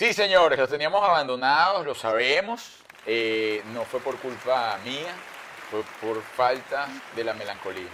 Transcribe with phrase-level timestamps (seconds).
[0.00, 2.78] Sí, señores, los teníamos abandonados, lo sabemos.
[3.04, 5.14] Eh, no fue por culpa mía,
[5.70, 7.90] fue por falta de la melancolía.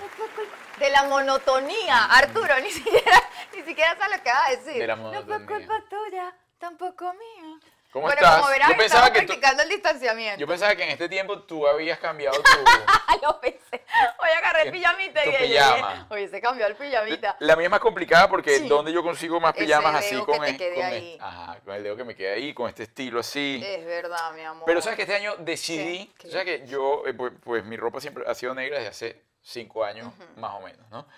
[0.78, 3.20] De la monotonía, Arturo, ni siquiera,
[3.52, 4.80] ni siquiera sabes lo que va a decir.
[4.80, 5.46] De la No fue monotonía.
[5.66, 7.58] culpa tuya, tampoco mía.
[7.96, 8.40] ¿Cómo bueno, estás?
[8.40, 10.38] como verás, Yo pensaba tú- practicando el distanciamiento.
[10.38, 12.42] Yo pensaba que en este tiempo tú habías cambiado tu...
[13.22, 13.82] Lo pensé.
[14.18, 16.06] Hoy agarré el pijamita Tu y pijama.
[16.10, 17.36] Oye, se cambió el pijamita.
[17.40, 18.68] La mía es más complicada porque Sí.
[18.68, 21.18] ¿dónde yo consigo más Ese pijamas así con, que el- con el- ahí.
[21.18, 23.62] ajá, con el dedo que me queda ahí, con este estilo así?
[23.64, 24.64] Es verdad, mi amor.
[24.66, 26.30] Pero sabes que este año decidí, ¿Qué?
[26.30, 29.82] sabes que yo, eh, pues, pues mi ropa siempre ha sido negra desde hace cinco
[29.86, 31.08] años, más o menos, ¿no?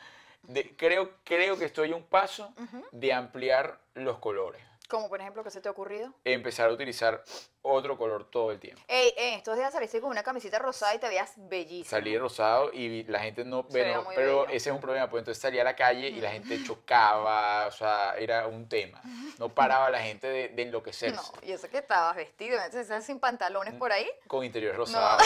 [0.42, 2.54] De- creo, creo que estoy a un paso
[2.92, 6.14] de ampliar los colores, Como por ejemplo, ¿qué se te ha ocurrido?
[6.24, 7.22] empezar a utilizar
[7.60, 8.80] otro color todo el tiempo.
[8.88, 11.90] Ey, ey, estos días saliste con una camisita rosada y te veías bellísima.
[11.90, 14.46] Salí rosado y la gente no, veía pero, bello.
[14.46, 17.70] ese es un problema, pues entonces salía a la calle y la gente chocaba, o
[17.70, 19.02] sea, era un tema.
[19.38, 23.04] No paraba la gente de, de enloquecerse No, y eso que estabas vestido, entonces estás
[23.04, 24.08] sin pantalones por ahí.
[24.26, 25.18] con interior rosado.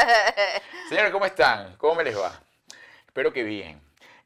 [0.88, 1.76] Señores, ¿cómo están?
[1.76, 2.32] ¿Cómo me les va?
[3.06, 3.80] Espero que bien.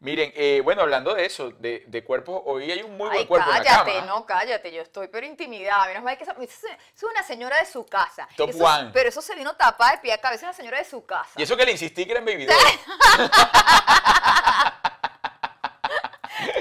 [0.05, 3.49] Miren, eh, bueno, hablando de eso, de, de cuerpos, hoy hay un muy buen cuerpo
[3.49, 4.07] en la cállate, cama.
[4.07, 5.87] no, cállate, yo estoy pero intimidada.
[5.87, 8.29] Menos mal que esa, es una señora de su casa.
[8.37, 8.91] Top Eso- one.
[8.93, 11.31] Pero eso se vino tapada de pie a cabeza, es una señora de su casa.
[11.37, 12.57] Y eso que le insistí que era en baby doll.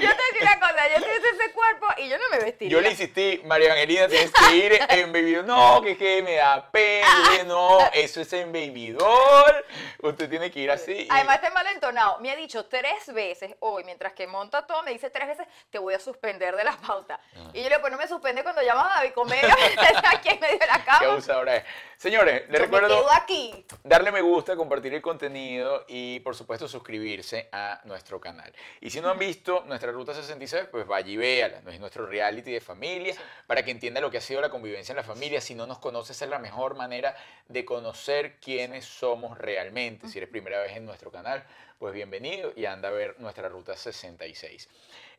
[0.00, 2.72] voy a decir una cosa, yo tuviese ese cuerpo y yo no me vestiría.
[2.72, 4.72] Yo le insistí, María Angelina, tienes que ir
[5.12, 5.46] doll.
[5.46, 7.08] No, que, que me da pena.
[7.46, 8.52] No, eso es en
[8.96, 9.64] doll.
[10.02, 11.06] Usted tiene que ir así.
[11.10, 12.18] Además está mal entonado.
[12.20, 15.78] Me ha dicho tres veces hoy, mientras que monta todo, me dice tres veces, te
[15.78, 17.18] voy a suspender de la pauta.
[17.36, 17.50] Ah.
[17.52, 19.56] Y yo le digo, pues no me suspende cuando llamas a David Comedia,
[20.12, 21.12] aquí en medio de la Qué cama.
[21.12, 21.64] abusadora es.
[21.96, 23.66] Señores, les Yo me recuerdo quedo aquí.
[23.82, 28.52] darle me gusta, compartir el contenido y por supuesto suscribirse a nuestro canal.
[28.80, 31.62] Y si no han visto nuestra Ruta 66, pues vaya y véala.
[31.70, 33.14] Es nuestro reality de familia
[33.46, 35.40] para que entienda lo que ha sido la convivencia en la familia.
[35.40, 37.14] Si no nos conoces es la mejor manera
[37.48, 40.08] de conocer quiénes somos realmente.
[40.08, 41.44] Si eres primera vez en nuestro canal,
[41.78, 44.68] pues bienvenido y anda a ver nuestra Ruta 66.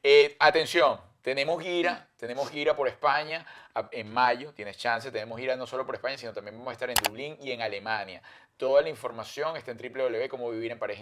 [0.04, 3.46] Eh, atención, tenemos gira, tenemos gira por España
[3.92, 6.90] en mayo, tienes chance, tenemos gira no solo por España, sino también vamos a estar
[6.90, 8.22] en Dublín y en Alemania.
[8.58, 11.02] Toda la información está en www.comovivirenpareja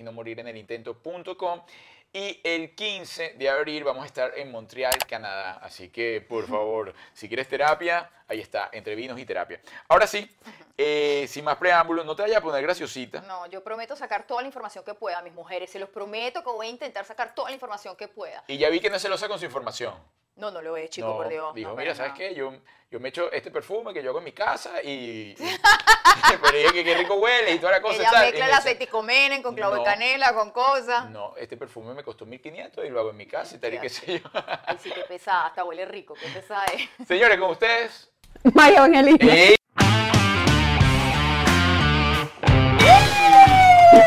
[2.14, 5.60] y el 15 de abril vamos a estar en Montreal, Canadá.
[5.64, 9.60] Así que, por favor, si quieres terapia, ahí está, entre vinos y terapia.
[9.88, 10.30] Ahora sí,
[10.78, 13.22] eh, sin más preámbulos, no te vayas a poner graciosita.
[13.22, 15.72] No, yo prometo sacar toda la información que pueda, mis mujeres.
[15.72, 18.44] Se los prometo que voy a intentar sacar toda la información que pueda.
[18.48, 19.96] Y ya vi que no es celosa con su información.
[20.36, 21.54] No, no lo he, chico, No, por Dios.
[21.54, 22.34] Dijo, no, mira, ¿sabes qué?
[22.34, 22.54] Yo,
[22.90, 24.90] yo me echo este perfume que yo hago en mi casa y...
[24.90, 25.36] y-
[26.42, 27.98] pero dije que qué rico huele y toda la cosa.
[27.98, 28.22] y Ella tal.
[28.26, 29.82] Mezcla me el dice, aceiticomenen con clavo No.
[29.82, 31.10] de canela, con cosas.
[31.10, 33.80] No, este perfume me costó 1500 y lo hago en mi casa y tal y
[33.80, 34.30] qué sé yo.
[34.66, 36.90] Ay, sí, qué pesada, hasta huele rico, qué pesada es.
[37.08, 38.10] Señores, con ustedes...
[38.54, 39.54] María Evangelina.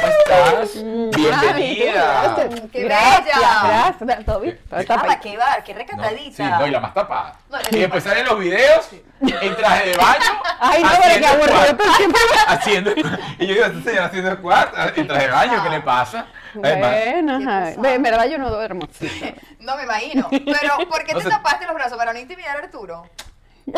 [0.09, 0.75] Estás?
[1.17, 2.35] Bienvenida.
[2.37, 2.61] Gracias.
[2.73, 3.61] ¡Qué gracias, bella!
[3.99, 4.25] gracias.
[4.27, 4.59] ¿Todo bien?
[4.69, 6.37] Todo está Ah, qué va, qué No, recatadita.
[6.37, 7.35] sí, no, y la más tapada.
[7.51, 8.89] No, y después salen los videos
[9.21, 10.43] en traje de baño.
[10.61, 11.77] Ay, no, pero qué haciendo aburrido squat.
[11.77, 12.19] todo el tiempo.
[12.49, 12.91] haciendo
[13.39, 16.27] y yo digo, esta señora haciendo squat en traje de baño, ¿qué le pasa?
[16.63, 17.65] Además, Bueno, ajá.
[17.67, 17.83] pesado.
[17.83, 18.89] De en verdad yo no duermo.
[19.61, 20.29] No me imagino.
[20.31, 21.31] Pero, ¿por qué No te sé.
[21.31, 21.99] tapaste los brazos?
[21.99, 23.05] ¿Para no intimidar a Arturo?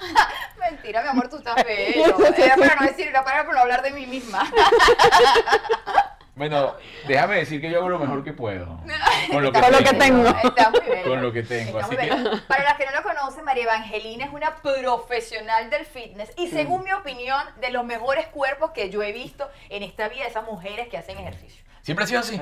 [0.70, 2.16] Mentira, mi amor, tú estás bello.
[2.36, 4.50] Era para no decir, era para no hablar de mí misma.
[6.34, 6.74] bueno,
[7.08, 8.80] déjame decir que yo hago lo mejor que puedo.
[9.32, 10.24] Con lo que Con lo que tengo.
[10.24, 10.48] tengo.
[10.48, 11.08] Está muy bello.
[11.08, 12.08] Con lo que tengo, así que-.
[12.46, 16.84] Para las que no lo conocen, María Evangelina es una profesional del fitness y según
[16.84, 20.88] mi opinión, de los mejores cuerpos que yo he visto en esta vida, esas mujeres
[20.88, 21.64] que hacen ejercicio.
[21.82, 22.40] Siempre ha sido así.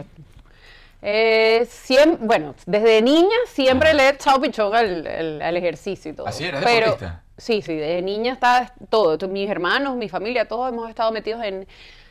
[1.02, 6.14] Eh, siem- bueno, desde niña siempre le he echado pichón al, al- al ejercicio y
[6.14, 6.26] todo.
[6.26, 7.22] ¿Así eres Pero- deportista?
[7.38, 9.28] Sí, sí, desde niña estaba todo.
[9.28, 11.66] Mis hermanos, mi familia, todos hemos estado metidos en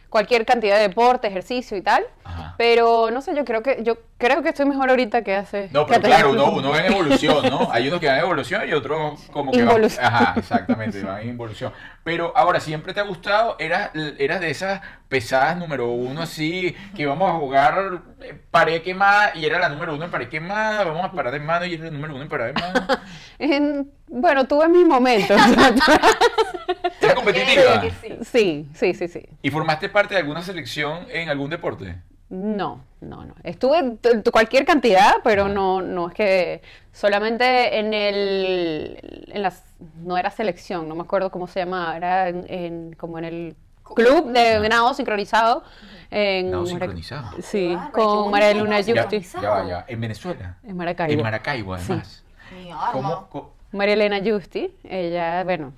[0.09, 2.03] cualquier cantidad de deporte, ejercicio y tal.
[2.23, 2.55] Ajá.
[2.57, 5.67] Pero no sé, yo creo que yo creo que estoy mejor ahorita que hace.
[5.73, 7.67] No, pero claro, uno, uno va en evolución, ¿no?
[7.71, 10.05] Hay unos que van en evolución y otros como que van- Involución.
[10.05, 11.73] Ajá, exactamente, van en involución.
[12.03, 13.57] Pero ahora, ¿siempre te ha gustado?
[13.59, 14.79] ¿Eras, eras de esas
[15.09, 19.95] pesadas número uno así, que íbamos a jugar eh, pared quemada y era la número
[19.95, 22.29] uno en pared quemada, vamos a parar de mano y era la número uno en
[22.29, 22.87] pared de mano?
[23.39, 25.39] En- bueno, tuve mis momentos.
[27.01, 27.81] ¿Eras competitiva?
[28.01, 28.17] Sí.
[28.23, 29.25] sí, sí, sí, sí.
[29.41, 31.97] ¿Y formaste parte de alguna selección en algún deporte?
[32.29, 33.35] No, no, no.
[33.43, 33.97] Estuve
[34.31, 39.63] cualquier cantidad, pero no, no es que solamente en el, en las,
[40.03, 43.55] no era selección, no me acuerdo cómo se llamaba, era en, en- como en el
[43.83, 45.63] club de nado sincronizado.
[46.09, 47.31] En Nado sincronizado.
[47.41, 49.09] Sí, qué con María Luna nado Ya,
[49.41, 49.85] ya va, ya.
[49.87, 50.57] ¿En Venezuela?
[50.63, 51.13] En Maracaibo.
[51.13, 52.23] En Maracaibo, además.
[52.55, 52.91] Mi arma.
[52.91, 53.27] ¿Cómo,
[53.71, 55.73] María Elena Justi, ella, bueno,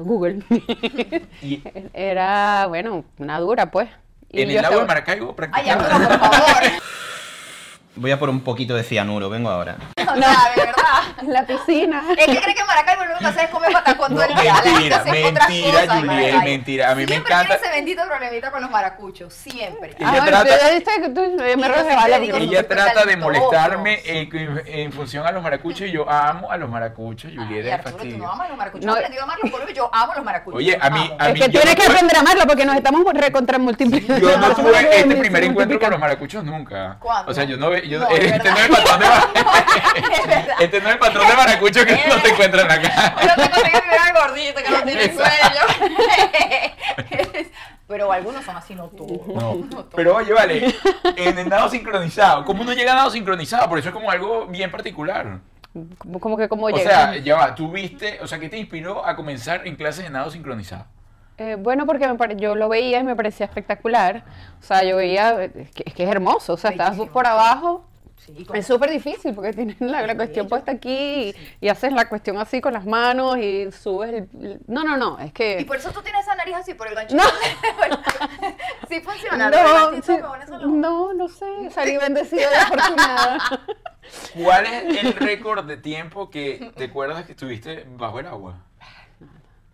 [0.00, 0.42] Google,
[1.42, 1.62] y
[1.94, 3.88] era, bueno, una dura, pues.
[4.30, 6.62] Y en el lago de estaba- Maracaibo Ay, por favor.
[7.94, 9.76] Voy a por un poquito de cianuro, vengo ahora.
[9.98, 10.74] O sea, de verdad.
[11.20, 12.02] En la piscina.
[12.16, 14.34] Es que cree que en Maracaibo lo único que hace es comer patacón todo el
[14.34, 14.54] No, día.
[14.64, 16.42] Mentira, mentira, Maracaibo.
[16.42, 16.90] mentira.
[16.90, 19.34] A mí me Siempre encanta- tiene ese bendito problemita con los maracuchos.
[19.34, 19.90] Siempre.
[19.98, 21.68] Ella Ah, trata- que me siempre
[22.32, 26.50] porque- Ella súper trata de molestarme en, en- función a los maracuchos y yo amo
[26.50, 28.86] a los maracuchos, Juliet, Ay, es Arturo, tú no amas a los maracuchos.
[28.86, 28.92] No.
[28.92, 29.74] No, he aprendido a amarlos por hoy.
[29.74, 30.56] Yo amo a los maracuchos.
[30.58, 32.64] Oye, a mí- a Es mí- que yo tienes no que aprender a amarlo porque
[32.64, 34.30] nos estamos recontra multiplicando.
[34.30, 36.96] Yo no tuve este primer encuentro con los maracuchos nunca.
[36.98, 37.30] ¿Cuándo?
[37.30, 39.06] O sea, yo no yo, No, es este no es el patrón de.
[40.64, 43.12] Este no es el patrón de maracucho que no te encuentra en la calle.
[43.20, 45.62] Pero te mirar gordito que no tiene sueño.
[47.88, 49.26] Pero algunos son así, no todos.
[49.26, 49.86] No, todos.
[49.94, 50.74] pero oye, vale,
[51.16, 53.68] en el nado sincronizado, ¿cómo uno llega a nado sincronizado?
[53.68, 55.40] Por eso es como algo bien particular.
[55.98, 56.88] Como- Como que como O llega.
[57.12, 60.10] sea, ya va, tú viste, o sea, ¿qué te inspiró a comenzar en clases de
[60.10, 60.86] nado sincronizado?
[61.38, 64.24] Eh, bueno, porque me pare- yo lo veía y me parecía espectacular.
[64.60, 66.52] O sea, yo veía, es que es, que es hermoso.
[66.54, 67.84] O sea, estás por abajo.
[68.18, 71.92] Sí, con- Es súper difícil porque tienes la, la cuestión puesta aquí y, y haces
[71.92, 74.60] la cuestión así con las manos y subes el...
[74.68, 75.64] No, no, no, es Y que...
[75.66, 77.16] por eso tú tienes esa nariz así, por el gancho.
[77.16, 77.24] No.
[78.88, 79.50] sí funciona.
[80.02, 80.16] sí,
[80.50, 80.66] no.
[80.68, 83.38] no, no sé, salí bendecida y afortunada.
[84.40, 88.58] ¿Cuál es el récord de tiempo que te acuerdas que estuviste bajo el agua?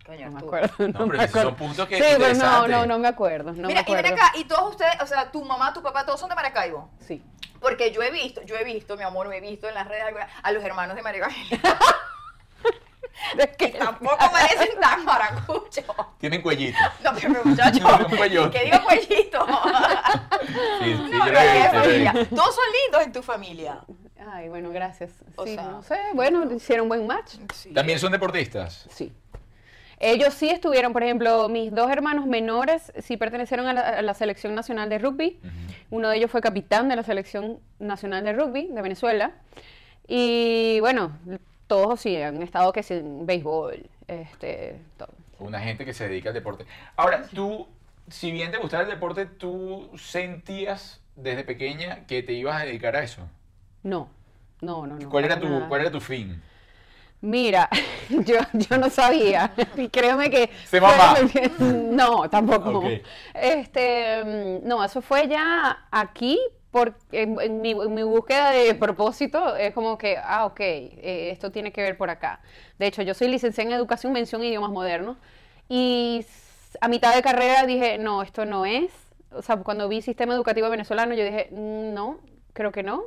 [0.09, 0.75] Coño, No me acuerdo.
[0.79, 1.49] No, No, pero me esos acuerdo.
[1.51, 3.53] son puntos que Sí, pero no, no, no me acuerdo.
[3.53, 4.15] No Mira, me y ven acuerdo.
[4.25, 6.89] acá, y todos ustedes, o sea, tu mamá, tu papá, todos son de Maracaibo.
[7.07, 7.23] Sí.
[7.61, 10.05] Porque yo he visto, yo he visto, mi amor, me he visto en las redes
[10.43, 11.79] a los hermanos de María Evangelina.
[13.59, 15.85] Que Tampoco parecen tan maracuchos.
[16.19, 16.79] Tienen cuellito.
[17.03, 18.07] No, pero muchachos.
[18.53, 19.47] ¿Qué digo cuellito?
[20.81, 22.13] Sí, sí, No, familia.
[22.31, 23.81] Todos son lindos en tu familia.
[24.33, 25.11] Ay, bueno, gracias.
[25.37, 27.35] O sí, sea- no sé, bueno, hicieron buen match.
[27.55, 27.73] Sí.
[27.75, 28.87] ¿También son deportistas?
[28.91, 29.13] Sí.
[30.01, 34.15] Ellos sí estuvieron, por ejemplo, mis dos hermanos menores sí pertenecieron a la, a la
[34.15, 35.41] selección nacional de rugby.
[35.91, 39.33] Uno de ellos fue capitán de la selección nacional de rugby de Venezuela.
[40.07, 41.19] Y bueno,
[41.67, 45.11] todos sí han estado que sí, en béisbol, este, todo.
[45.39, 46.65] Una gente que se dedica al deporte.
[46.97, 47.69] Ahora, tú,
[48.09, 52.97] si bien te gustaba el deporte, ¿tú sentías desde pequeña que te ibas a dedicar
[52.97, 53.29] a eso?
[53.83, 54.09] No,
[54.61, 55.11] no, no, no.
[55.11, 55.69] ¿Cuál era tu, nada.
[55.69, 56.43] cuál era tu fin?
[57.21, 57.69] Mira,
[58.09, 59.53] yo, yo no sabía.
[59.77, 60.51] Y créeme que.
[60.67, 61.17] ¿Se mamá?
[61.17, 62.83] fue- No, tampoco.
[63.35, 66.39] Este, mm, no, eso fue ya aquí,
[66.71, 71.31] porque en, en mi, en mi búsqueda de propósito es como que, ah, ok, eh,
[71.33, 72.41] esto tiene que ver por acá.
[72.79, 75.17] De hecho, yo soy licenciada en Educación, Mención e Idiomas Modernos.
[75.69, 76.25] Y
[76.81, 78.91] a mitad de carrera dije, no, esto no es.
[79.33, 82.19] O sea, cuando vi sistema educativo venezolano, yo dije, "Mm, no,
[82.53, 83.05] creo que no.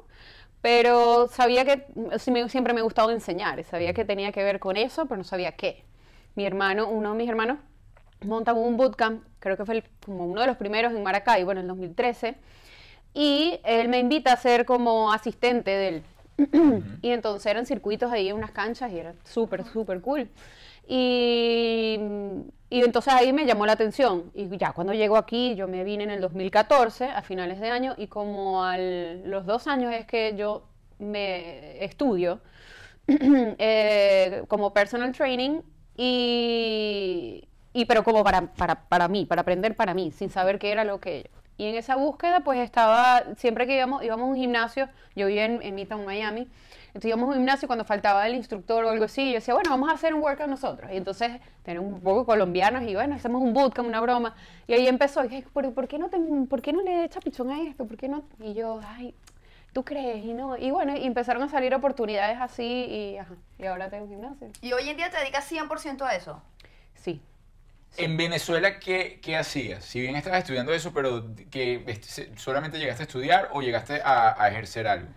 [0.62, 1.86] Pero sabía que
[2.20, 5.54] siempre me ha gustado enseñar, sabía que tenía que ver con eso, pero no sabía
[5.54, 5.84] qué.
[6.36, 7.58] Mi hermano, uno de mis hermanos,
[8.24, 11.58] monta un bootcamp, creo que fue el- como uno de los primeros en Maracaibo en
[11.60, 12.36] el 2013,
[13.14, 16.04] y él me invita a ser como asistente de él.
[17.02, 20.30] y entonces eran circuitos ahí en unas canchas y era súper, súper cool.
[20.88, 22.00] Y,
[22.72, 24.32] y entonces ahí me llamó la atención.
[24.34, 27.96] Y ya cuando llego aquí, yo me vine en el 2014, a finales de año,
[27.98, 30.64] y como a los dos años es que yo
[30.98, 32.40] me estudio
[33.08, 35.60] eh, como personal training
[35.98, 40.72] y, y pero como para, para, para mí, para aprender para mí, sin saber qué
[40.72, 44.38] era lo que Y en esa búsqueda, pues estaba, siempre que íbamos, íbamos a un
[44.38, 46.48] gimnasio, yo vivía en, en Midtown, Miami,
[46.92, 49.70] entonces íbamos a un gimnasio cuando faltaba el instructor o algo así, yo decía, bueno,
[49.70, 50.92] vamos a hacer un workout nosotros.
[50.92, 54.36] Y entonces, tenemos un poco colombianos y bueno, hacemos un bootcamp, una broma.
[54.68, 56.18] Y ahí empezó, y dije, ¿por, por qué, no te,
[56.50, 57.88] ¿por qué no le echas pichón a esto?
[57.88, 58.26] ¿Por qué no?
[58.42, 59.16] Y yo, ay,
[59.72, 60.26] ¿tú crees?
[60.26, 64.04] Y no, y bueno, y empezaron a salir oportunidades así y, ajá, y ahora tengo
[64.04, 64.50] un gimnasio.
[64.62, 66.42] Y hoy en día te dedicas 100% a eso.
[66.94, 67.22] Sí.
[67.98, 69.86] En Venezuela, ¿qué, ¿qué hacías?
[69.86, 74.42] Si bien estabas estudiando eso, pero que este, solamente llegaste a estudiar o llegaste a,
[74.42, 75.08] a ejercer algo.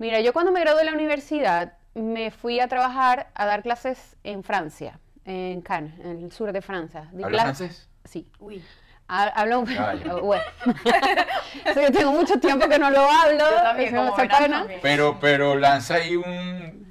[0.00, 4.16] Mira, yo cuando me gradué de la universidad me fui a trabajar a dar clases
[4.24, 7.08] en Francia, en Cannes, en el sur de Francia.
[7.12, 7.88] Di ¿Hablas francés?
[8.04, 8.26] Sí.
[8.38, 8.64] Uy.
[9.08, 10.42] Ha- Hablo, Ah, bueno.
[11.74, 13.38] Sí, yo tengo mucho tiempo que no lo hablo.
[13.50, 14.58] Yo también, eso me como hace verás, pena.
[14.60, 14.80] también.
[14.82, 16.89] Pero, pero lanza ahí un,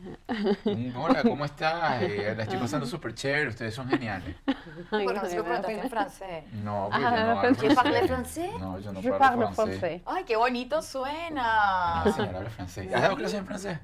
[0.96, 2.02] Hola, ¿cómo estás?
[2.04, 4.36] Eh, la estoy pasando súper chévere, ustedes son geniales.
[4.92, 6.44] Ay, Bueno, no, no da preguntaste en francés.
[6.64, 8.52] No, porque Ah, yo no hablo ¿tu parles francés?
[8.60, 9.82] No, yo no parle francés.
[9.82, 10.02] français.
[10.06, 12.04] Ay, qué bonito suena.
[12.06, 12.94] La señora habla francés.
[12.94, 13.80] ¿Has dado clases en francés?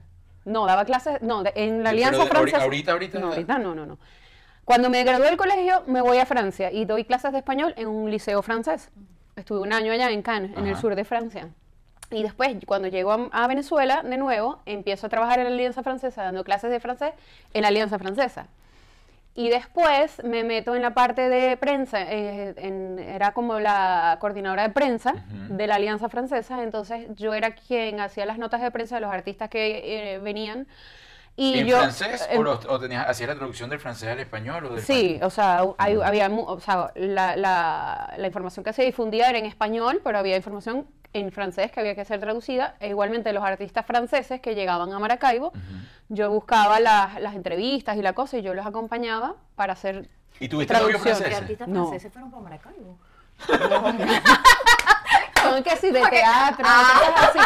[0.46, 2.64] No, daba clases, no, de- en la Sí, Alianza de- Francesa.
[2.64, 3.98] ahorita- ahorita- No, ahorita no, no, no.
[4.64, 7.88] Cuando me gradué del colegio, me voy a Francia y doy clases de español en
[7.88, 8.92] un liceo francés.
[9.36, 10.82] Estuve un año allá en Cannes, en el Ajá.
[10.82, 11.50] sur de Francia.
[12.12, 15.84] Y después, cuando llego a, a Venezuela, de nuevo, empiezo a trabajar en la Alianza
[15.84, 17.14] Francesa, dando clases de francés
[17.54, 18.48] en la Alianza Francesa.
[19.38, 24.64] Y después me meto en la parte de prensa, eh, en- era como la coordinadora
[24.64, 25.56] de prensa Ujú.
[25.58, 29.12] de la Alianza Francesa, entonces yo era quien hacía las notas de prensa de los
[29.14, 30.68] artistas que eh, venían.
[31.36, 34.20] Y ¿En yo, francés en- o, lo- o tenías, hacías la traducción del francés al
[34.20, 34.68] español?
[34.68, 35.24] O del Sí, español?
[35.28, 39.46] o sea, hay- había, o sea la, la- la información que se difundía era en
[39.48, 40.88] español, pero había información
[41.20, 42.76] en francés que había que ser traducida.
[42.80, 45.52] E igualmente los artistas franceses que llegaban a Maracaibo,
[46.10, 50.10] yo buscaba las, las entrevistas y la cosa y yo los acompañaba para hacer...
[50.40, 51.16] ¿Y tuviste novio Traducción.
[51.18, 51.42] ¿Qué francés?
[51.42, 51.88] artistas No.
[51.88, 52.98] franceses fueron para Maracaibo?
[55.42, 57.02] Son que sí, de teatro, Ah.
[57.14, 57.40] cosas así.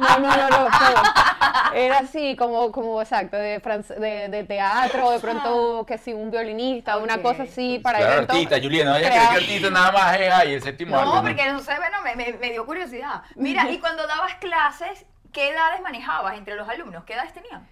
[0.00, 0.68] No, no, no, no.
[0.68, 1.74] no.
[1.74, 6.30] Era así, como, como exacto, de, france- de, de teatro, de pronto que sí, un
[6.30, 7.22] violinista, una Ok.
[7.22, 8.36] cosa así para Claro, eventos.
[8.36, 10.96] artista, Juliana, no vaya a crear- creer que artista nada más es ahí, el séptimo
[10.96, 13.22] arte, No, porque no sé, bueno, me, me- me dio curiosidad.
[13.36, 17.04] Mira, y cuando dabas clases, ¿qué edades manejabas entre los alumnos?
[17.04, 17.66] ¿Qué edades tenían?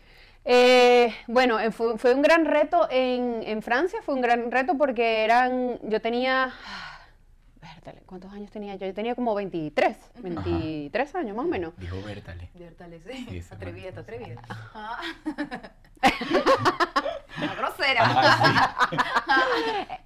[0.45, 4.77] Eh, bueno, eh, fue, fue un gran reto en, en Francia, fue un gran reto
[4.77, 6.53] porque eran, yo tenía,
[7.63, 8.87] vértale, ¿cuántos años tenía yo?
[8.87, 11.73] Yo tenía como 23, 23 años más o menos.
[11.79, 12.51] Dijo Bertale.
[12.79, 13.37] Dale, Sí, sí.
[13.39, 14.43] ese Atrevida,
[17.35, 17.55] Ah.
[17.57, 18.05] Grosera.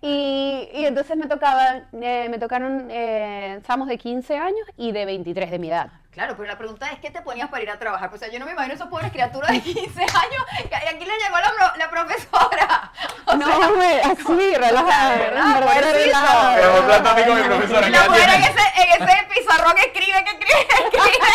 [0.00, 5.04] Y, y entonces me tocaban, eh, me tocaron eh, chamos de 15 años y de
[5.04, 5.88] 23 de mi edad.
[6.12, 8.10] Claro, pero la pregunta es, ¿qué te ponías para ir a trabajar?
[8.14, 11.18] O sea, yo no me imagino esos pobres criaturas de 15 años y aquí le
[11.18, 12.92] llegó la, pro- la profesora.
[13.26, 17.14] O no, sea, me, así, relajada, relajada.
[17.16, 17.88] Pero mi profesora.
[17.88, 21.26] y ¿qué la mujer en ese, en ese pizarrón escribe, que escribe, que escribe.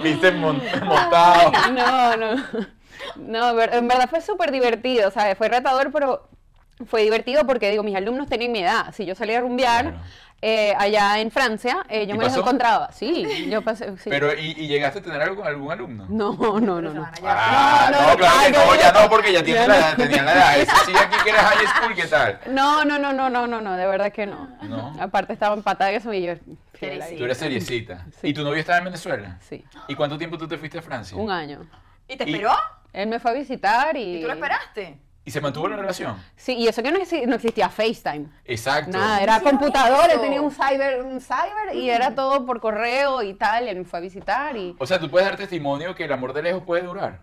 [0.00, 1.52] Viste mon- montado.
[1.72, 2.42] No, no.
[3.16, 5.36] No, en verdad fue súper divertido, ¿sabes?
[5.38, 6.28] Fue retador, pero
[6.86, 8.92] fue divertido porque, digo, mis alumnos tenían mi edad.
[8.94, 9.98] Si yo salía a rumbear Claro.
[10.42, 12.40] eh, allá en Francia, eh, yo ¿Y me los pasó?
[12.42, 12.92] encontraba.
[12.92, 14.10] Sí, yo pasé, sí.
[14.10, 16.06] Pero, ¿y, y llegaste a tener algo con algún alumno?
[16.08, 16.90] No, no, no, no.
[16.92, 17.12] llevar.
[17.24, 19.00] Ah, No, no, no, claro que no, no, ya no.
[19.02, 19.86] no, porque ya tienes Ya la no.
[19.86, 20.58] edad, tenían la edad.
[20.58, 22.38] Ese sí aquí que eres high school, ¿qué tal?
[22.50, 24.48] No, no, no, no, no, no, no, de verdad que no.
[24.62, 24.94] No.
[25.00, 26.34] Aparte estaba empatada que eso y yo.
[26.80, 28.06] Tú eres seriecita.
[28.20, 28.28] Sí.
[28.28, 29.38] ¿Y tu novio estaba en Venezuela?
[29.40, 31.16] Sí, ¿Y cuánto tiempo tú te fuiste a Francia?
[31.16, 31.66] un año.
[32.08, 32.52] ¿Y te Y- esperó?
[32.92, 34.16] Él me fue a visitar y...
[34.16, 34.98] ¿Y tú lo esperaste?
[35.24, 36.16] ¿Y se mantuvo la relación?
[36.36, 38.28] Sí, y eso que no, exi- no existía FaceTime.
[38.46, 38.96] Exacto.
[38.96, 40.22] Nada, era computadora, eso?
[40.22, 43.84] tenía un cyber, un cyber y era todo por correo y tal, y él me
[43.84, 44.74] fue a visitar y...
[44.78, 47.20] O sea, tú puedes dar testimonio que el amor de lejos puede durar.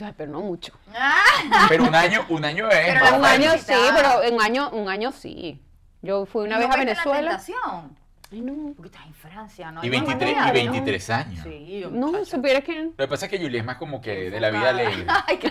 [0.00, 0.72] Ay, Pero no mucho.
[0.94, 2.94] Ah, Pero un año, un año es.
[3.02, 5.60] Pero Un año sí, pero un año, un año sí.
[6.00, 7.28] Yo fui una ¿no vez a en la Venezuela.
[7.30, 7.98] tentación?
[8.30, 8.74] Ay, no.
[8.74, 9.80] Porque estás en Francia, ¿no?
[9.82, 10.72] Y Hay más 23, y manera, ¿no?
[10.72, 11.40] 23 años.
[11.44, 12.82] Sí, yo- No, supieras que...
[12.84, 15.06] Lo que pasa es que Julie es más como que de la vida alegre.
[15.26, 15.50] Ay, qué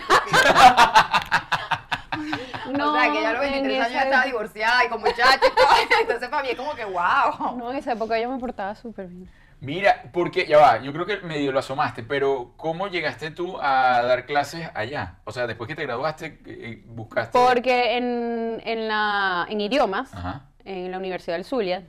[2.72, 5.00] No, o sea, que ya a los en 23 años esa- estaba divorciada y con
[5.00, 5.66] muchachos y todo.
[6.02, 7.56] Entonces para mí es como que wow.
[7.56, 9.28] No, en esa época yo me portaba súper bien.
[9.60, 14.02] Mira, porque, ya va, yo creo que medio lo asomaste, pero ¿cómo llegaste tú a
[14.04, 15.16] dar clases allá?
[15.24, 17.36] O sea, después que te graduaste, eh, buscaste...
[17.36, 20.42] Porque en, en, la, en idiomas, Ajá.
[20.64, 21.82] en la Universidad del Zulia,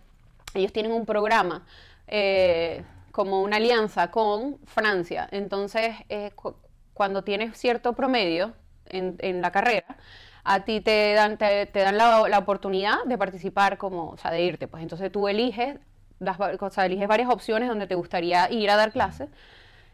[0.54, 1.66] ellos tienen un programa
[2.08, 5.28] eh, como una alianza con Francia.
[5.32, 6.56] Entonces, eh, cu-
[6.94, 8.54] cuando tienes cierto promedio
[8.86, 9.98] en, en la carrera,
[10.44, 14.32] a ti te dan, te, te dan la, la oportunidad de participar como, o sea,
[14.32, 14.68] de irte.
[14.68, 15.78] Pues entonces tú eliges,
[16.20, 19.30] das o sea, eliges varias opciones donde te gustaría ir a dar clases.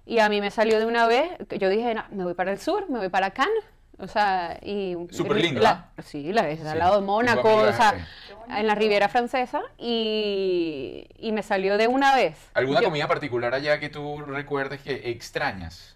[0.06, 2.60] Y a mí me salió de una vez, yo dije, "No, me voy para el
[2.60, 3.64] sur, me voy para Cannes.
[3.98, 4.96] O sea, y...
[5.12, 6.02] Súper lindo, la- ¿ah?
[6.04, 8.60] Sí, la, es Sí, al lado de Mónaco, o sea, eh.
[8.60, 12.38] en la Riviera Francesa y, y me salió de una vez.
[12.54, 15.94] ¿Alguna Yo- comida particular allá que tú recuerdes que extrañas?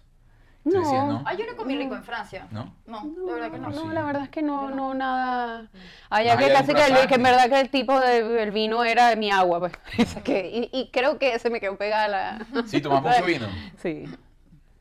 [0.62, 1.22] No, decías, ¿no?
[1.24, 2.46] Ay, yo no comí rico en Francia.
[2.50, 2.74] ¿No?
[2.86, 3.70] No, de verdad que no.
[3.70, 3.88] no, sí.
[3.94, 4.94] la verdad es que no, no, no.
[4.94, 5.68] nada.
[6.10, 9.16] Allá que allá un casi que, que en verdad que el tipo del vino era
[9.16, 9.72] mi agua, pues.
[10.24, 12.46] Que- y, y creo que se me quedó pegada la.
[12.66, 13.46] Sí, tomas mucho vino.
[13.78, 14.04] Sí.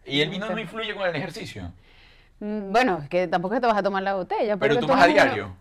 [0.06, 1.72] ¿Y el vino no influye con el ejercicio?
[2.40, 4.58] Mm, Bueno, es que tampoco te vas a tomar la botella.
[4.58, 5.56] Pero porque tomas a uno- diario.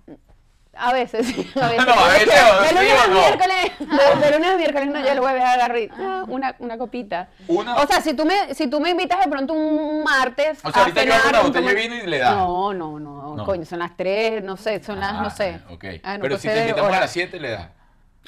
[0.80, 1.50] A veces, sí.
[1.60, 1.86] A veces.
[1.86, 3.14] No, a veces, De lunes a no.
[3.14, 3.72] miércoles.
[3.80, 7.30] De, de lunes a miércoles, no, ya el jueves agarro y, ah, una, una copita.
[7.48, 10.60] Una- O sea, si tú, me, si tú me invitas de pronto un martes.
[10.64, 12.36] O sea, a ahorita yo abro una botella de vino y le das.
[12.36, 13.44] No, no, no, No.
[13.44, 15.60] Coño, son las tres, no sé, son las, Ah, no sé.
[15.68, 15.84] Ok.
[16.04, 17.68] Ah, no Pero puede si te invitamos a las 7, le das.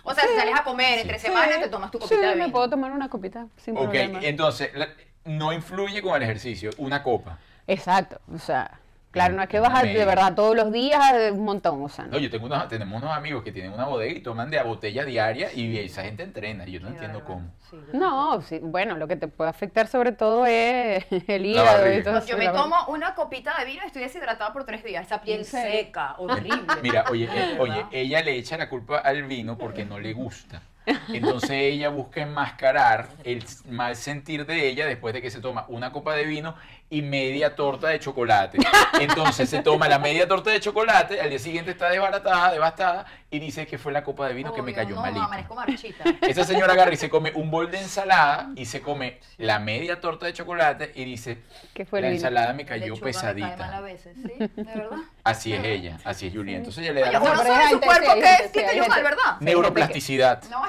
[0.02, 1.26] O sea, si sales a comer entre Sí.
[1.26, 2.52] semanas, te tomas tu Sí, copita de me vino.
[2.52, 4.18] puedo tomar una copita sin Ok, problema.
[4.22, 4.88] entonces, la-
[5.24, 7.38] no influye con el ejercicio, una copa.
[7.72, 8.78] Exacto, o sea,
[9.12, 11.82] claro, no es que Una vas a, de verdad todos los días eh, un montón,
[11.82, 12.12] o sea, no.
[12.12, 14.64] No, yo tengo unos, tenemos unos amigos que tienen una bodega y toman de a
[14.64, 16.66] botella diaria y esa gente entrena.
[16.66, 17.48] Y yo no Qué entiendo cómo.
[17.70, 21.96] Sí, No, sí, bueno, lo que te puede afectar sobre todo es el hígado barriga.
[21.98, 22.28] y todo No, eso.
[22.28, 25.06] yo me tomo una copita de vino y estoy deshidratada por tres días.
[25.06, 26.66] Esa piel seca, horrible.
[26.82, 30.62] Mira, oye, eh, oye, ella le echa la culpa al vino porque no le gusta.
[31.08, 35.92] Entonces ella busca enmascarar el mal sentir de ella después de que se toma una
[35.92, 36.56] copa de vino
[36.92, 38.58] y media torta de chocolate.
[39.00, 43.38] Entonces se toma la media torta de chocolate, al día siguiente está desbaratada, devastada y
[43.38, 45.22] dice que fue la copa de vino que me cayó no, malito.
[45.22, 46.02] amanezco marchita.
[46.20, 50.00] Esa señora agarra y se come un bol de ensalada y se come la media
[50.00, 51.38] torta de chocolate y dice,
[51.72, 52.26] ¿Qué fue la el vino?
[52.26, 53.80] ensalada me cayó lechuga me cae mal a pesadita.
[53.82, 54.32] veces, ¿sí?
[54.56, 54.96] ¿De verdad?
[55.22, 56.56] Así es ella, así es Julia.
[56.56, 58.86] Entonces ella le da Oye, la no sabe su gente, cuerpo que gente, que cayó
[58.88, 59.02] mal.
[59.04, 59.36] ¿verdad?
[59.38, 60.42] neuroplasticidad.
[60.50, 60.62] No,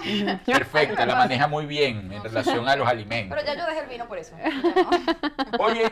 [0.46, 3.36] Perfecta, la maneja muy bien en relación a los alimentos.
[3.44, 4.36] pero ya yo dejé el vino por eso.
[4.38, 5.64] No.
[5.66, 5.92] Oye,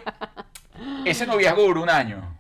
[1.12, 2.38] ese noviazgo duró un año.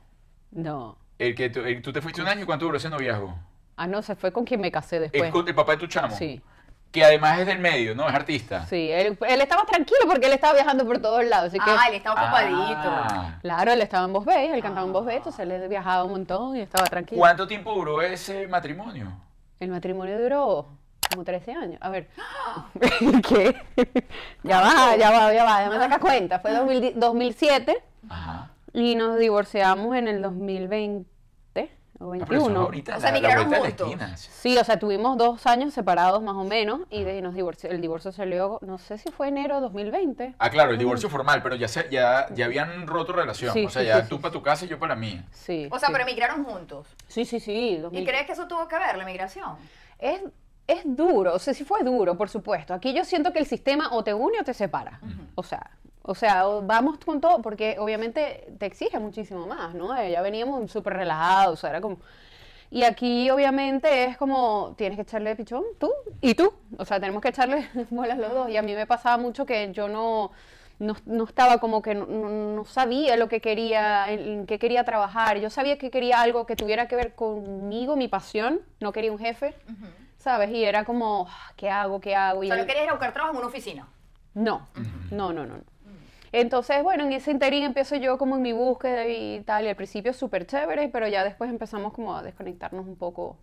[0.51, 0.97] No.
[1.17, 3.35] El que tú, el- tú te fuiste un año, ¿cuánto duró ese noviazgo?
[3.75, 5.31] Ah, no, se fue con quien me casé Es después.
[5.31, 6.15] con el papá de tu chamo.
[6.15, 6.41] Sí,
[6.91, 8.07] Que además es del medio, ¿no?
[8.09, 8.65] Es artista.
[8.65, 8.89] sí.
[8.91, 11.49] Él, él estaba tranquilo porque él estaba viajando por todos lados.
[11.49, 12.79] Así que, Ah, él está ocupadito.
[12.83, 13.37] Ah.
[13.41, 16.11] claro, él estaba en Voz Bay, él cantaba en Voz Bay, entonces él viajaba un
[16.11, 17.19] montón y estaba tranquilo.
[17.19, 19.11] ¿Cuánto tiempo duró ese matrimonio?
[19.59, 20.67] El matrimonio duró
[21.11, 21.77] como 13 años.
[21.81, 22.07] A ver.
[23.27, 23.55] ¿Qué?
[24.43, 26.39] ya va, ya va, ya va, ya me saca cuenta.
[26.39, 28.49] Fue 2000 2007 Ajá.
[28.73, 31.05] Y nos divorciamos en el 2020
[32.01, 32.59] o Ah, pero eso 21.
[32.61, 34.15] ahorita O sea, la- la, de esquina.
[34.15, 37.81] Sí, o sea, tuvimos dos años separados más o menos y de, nos divorci- el
[37.81, 40.33] divorcio salió, no sé si fue enero de 2020.
[40.39, 43.51] Ah, claro, el divorcio formal, pero ya, se, ya, ya habían roto relación.
[43.53, 45.25] Sí, o sea, sí, ya sí, tú sí, para tu casa y yo para mía.
[45.31, 45.67] Sí.
[45.71, 45.91] O sea, sí.
[45.93, 46.87] pero emigraron juntos.
[47.09, 47.51] Sí, sí, sí.
[47.51, 48.05] ¿Y 2000.
[48.07, 49.57] crees que eso tuvo que ver, la migración?
[49.97, 50.21] Es,
[50.67, 52.73] es duro, o sea, sí fue duro, por supuesto.
[52.73, 55.01] Aquí yo siento que el sistema o te une o te separa.
[55.35, 55.69] O sea,
[56.11, 59.95] o sea, o vamos con todo, porque obviamente te exige muchísimo más, ¿no?
[59.97, 61.97] Eh, Ya veníamos súper relajados, o sea, era como...
[62.71, 66.53] Y aquí obviamente es como, tienes que echarle pichón, tú y tú.
[66.77, 68.49] O sea, tenemos que echarle bolas los dos.
[68.49, 70.31] Y a mí me pasaba mucho que yo no,
[70.77, 75.39] no, no estaba como que no, no- sabía lo que quería, en, qué quería trabajar.
[75.39, 78.61] Yo sabía que quería algo que tuviera que ver conmigo, mi pasión.
[78.79, 79.55] No quería un jefe,
[80.19, 80.51] ¿sabes?
[80.51, 81.99] Y era como, ah, ¿qué hago?
[81.99, 82.41] ¿Qué hago?
[82.41, 83.87] O Y sea, no querías ir a buscar trabajo en una oficina.
[84.35, 84.67] no,
[85.09, 85.55] no, no, no.
[85.57, 85.63] no.
[86.31, 89.75] Entonces, bueno, en ese interín empiezo yo como en mi búsqueda y tal, y al
[89.75, 93.37] principio súper chévere, pero ya después empezamos como a desconectarnos un poco.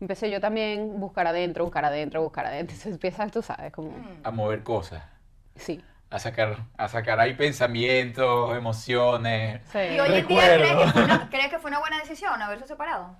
[0.00, 2.72] Empecé yo también buscar adentro, buscar adentro, buscar adentro.
[2.74, 3.92] Entonces empiezas, tú sabes, como,
[4.24, 5.02] A mover cosas.
[5.56, 5.82] sí.
[6.12, 9.60] A sacar, a sacar ahí pensamientos, emociones.
[9.70, 12.42] Sí, Y hoy en día, ¿crees que, fue una, crees que fue una buena decisión
[12.42, 13.14] haberse separado?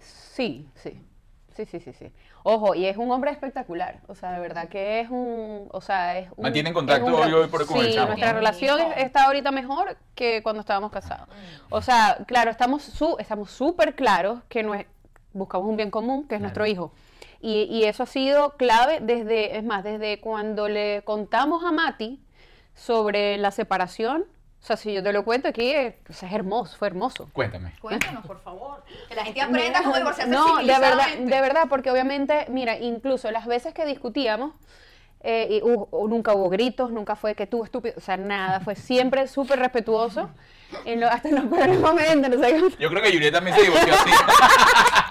[0.00, 1.00] sí, sí.
[1.54, 2.10] Sí, sí, sí, sí.
[2.42, 4.00] Ojo, y es un hombre espectacular.
[4.08, 5.68] O sea, de verdad que es un.
[5.70, 6.42] O sea, es un.
[6.42, 8.08] ¿Mantienen contacto un- hoy- hoy por- con el Sí, chamo?
[8.08, 11.28] nuestra relación es- está ahorita mejor que cuando estábamos casados.
[11.70, 14.86] O sea, claro, estamos su, estamos súper claros que no es-
[15.32, 16.92] buscamos un bien común, que es nuestro hijo.
[17.40, 22.20] Y, y eso ha sido clave desde, es más, desde cuando le contamos a Mati
[22.74, 24.24] sobre la separación.
[24.64, 27.28] O sea, si yo te lo cuento aquí, es, o sea, es hermoso, fue hermoso.
[27.34, 27.74] Cuéntame.
[27.82, 28.82] Cuéntanos, por favor.
[29.10, 33.30] Que la gente aprenda cómo divorciarse No, de verdad, de verdad, porque obviamente, mira, incluso
[33.30, 34.54] las veces que discutíamos,
[35.20, 38.74] eh, y hu- nunca hubo gritos, nunca fue que tú estúpido, o sea, nada, fue
[38.74, 40.30] siempre súper respetuoso,
[40.86, 42.82] en lo- hasta en los peores momentos, no sé qué.
[42.82, 44.10] Yo creo que Julieta también se divorció así.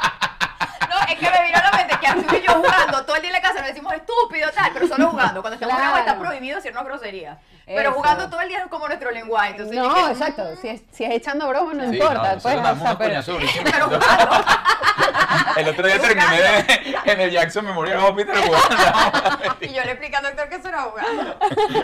[1.77, 4.49] Que que Arturo y yo jugando todo el día en la casa nos decimos estúpido,
[4.55, 5.41] tal, pero solo jugando.
[5.41, 5.89] Cuando estamos Claro.
[5.91, 7.37] jugando está prohibido decirnos groserías.
[7.65, 7.93] Pero Eso.
[7.93, 9.51] jugando todo el día es como nuestro lenguaje.
[9.51, 12.55] Entonces, No, que- exacto, si es, si es echando broma no Sí, importa, no, pues,
[12.55, 13.71] damos o sea, unos pero- coñazos durísimos.
[13.71, 14.45] Pero jugando.
[15.57, 19.55] El otro día terminé de- en el Jackson Memorial Hospital jugando.
[19.61, 21.35] Y yo le explicando al doctor que eso era jugando.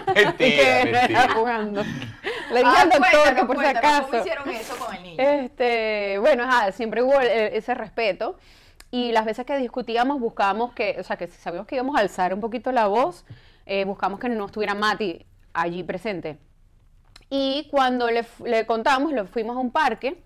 [0.07, 1.33] y Mentira, que no era mentira.
[1.33, 1.83] jugando.
[1.83, 4.01] Le dije Ah, al doctor que por si acaso.
[4.07, 5.15] ¿Cómo hicieron eso con el niño?
[5.23, 8.37] Este, bueno, ajá, siempre hubo e- ese respeto.
[8.91, 12.33] Y las veces que discutíamos, buscábamos que, o sea, que sabíamos que íbamos a alzar
[12.33, 13.25] un poquito la voz,
[13.65, 16.39] eh, buscamos que no estuviera Mati allí presente.
[17.29, 20.21] Y cuando le, le contamos, lo fuimos a un parque.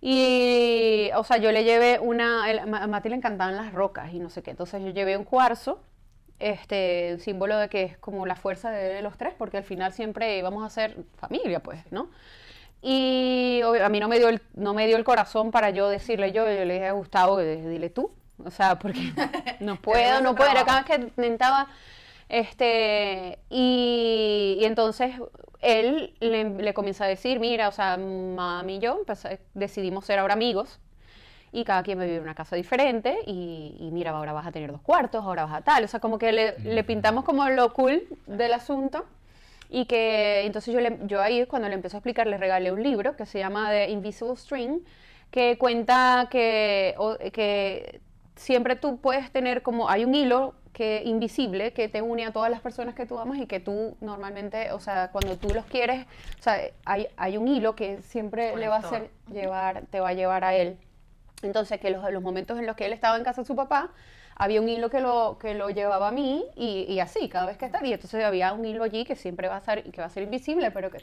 [0.00, 2.50] Y, o sea, yo le llevé una.
[2.50, 4.50] el- a Mati le encantaban las rocas y no sé qué.
[4.52, 5.82] Entonces yo llevé un cuarzo,
[6.38, 9.92] este, un símbolo de que es como la fuerza de los tres, porque al final
[9.92, 12.10] siempre vamos a ser familia, pues, ¿no?
[12.88, 16.30] Y a mí no me dio el, no me dio el corazón para yo decirle
[16.30, 18.12] yo, yo le dije a Gustavo, eh, dile tú.
[18.44, 19.00] O sea, porque
[19.60, 20.50] no puedo, no puedo.
[20.52, 21.66] Era cada vez que intentaba,
[22.28, 25.14] este, y, y entonces
[25.60, 30.18] él le, le comienza a decir, mira, o sea, mami y yo empecé- decidimos ser
[30.20, 30.78] ahora amigos
[31.52, 34.70] y cada quien vivir en una casa diferente y, y mira, ahora vas a tener
[34.70, 35.82] dos cuartos, ahora vas a tal.
[35.84, 39.06] O sea, como que le, le pintamos como lo cool del asunto
[39.68, 42.82] y que entonces yo, le- yo ahí cuando le empecé a explicar le regalé un
[42.82, 44.80] libro que se llama The Invisible String
[45.30, 48.00] que cuenta que, o- que
[48.36, 52.50] siempre tú puedes tener como hay un hilo que invisible que te une a todas
[52.50, 56.04] las personas que tú amas y que tú normalmente, o sea, cuando tú los quieres,
[56.38, 60.10] o sea, hay, hay un hilo que siempre le va a hacer llevar, te va
[60.10, 60.76] a llevar a él.
[61.42, 63.90] Entonces, que los, los momentos en los que él estaba en casa de su papá,
[64.36, 67.56] había un hilo que lo, que lo llevaba a mí y, y así, cada vez
[67.56, 67.86] que estaba.
[67.86, 70.22] Y entonces había un hilo allí que siempre va a ser, que va a ser
[70.22, 70.98] invisible, pero que...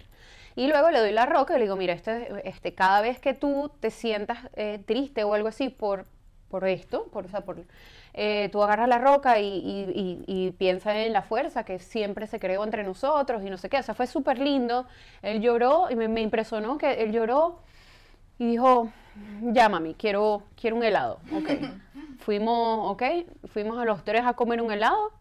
[0.55, 3.33] Y luego le doy la roca y le digo, mira, este, este, cada vez que
[3.33, 6.05] tú te sientas eh, triste o algo así por,
[6.47, 7.57] por esto, por, o sea, por,
[8.13, 12.27] eh, tú agarras la roca y, y, y, y piensa en la fuerza que siempre
[12.27, 13.79] se creó entre nosotros y no sé qué.
[13.79, 14.85] O sea, fue súper lindo.
[15.23, 17.61] Él lloró y me, me impresionó que él lloró
[18.37, 18.91] y dijo,
[19.69, 21.19] mami, quiero, quiero un helado.
[21.35, 21.49] Ok.
[22.23, 23.03] fuimos, ok,
[23.51, 25.11] fuimos a los tres a comer un helado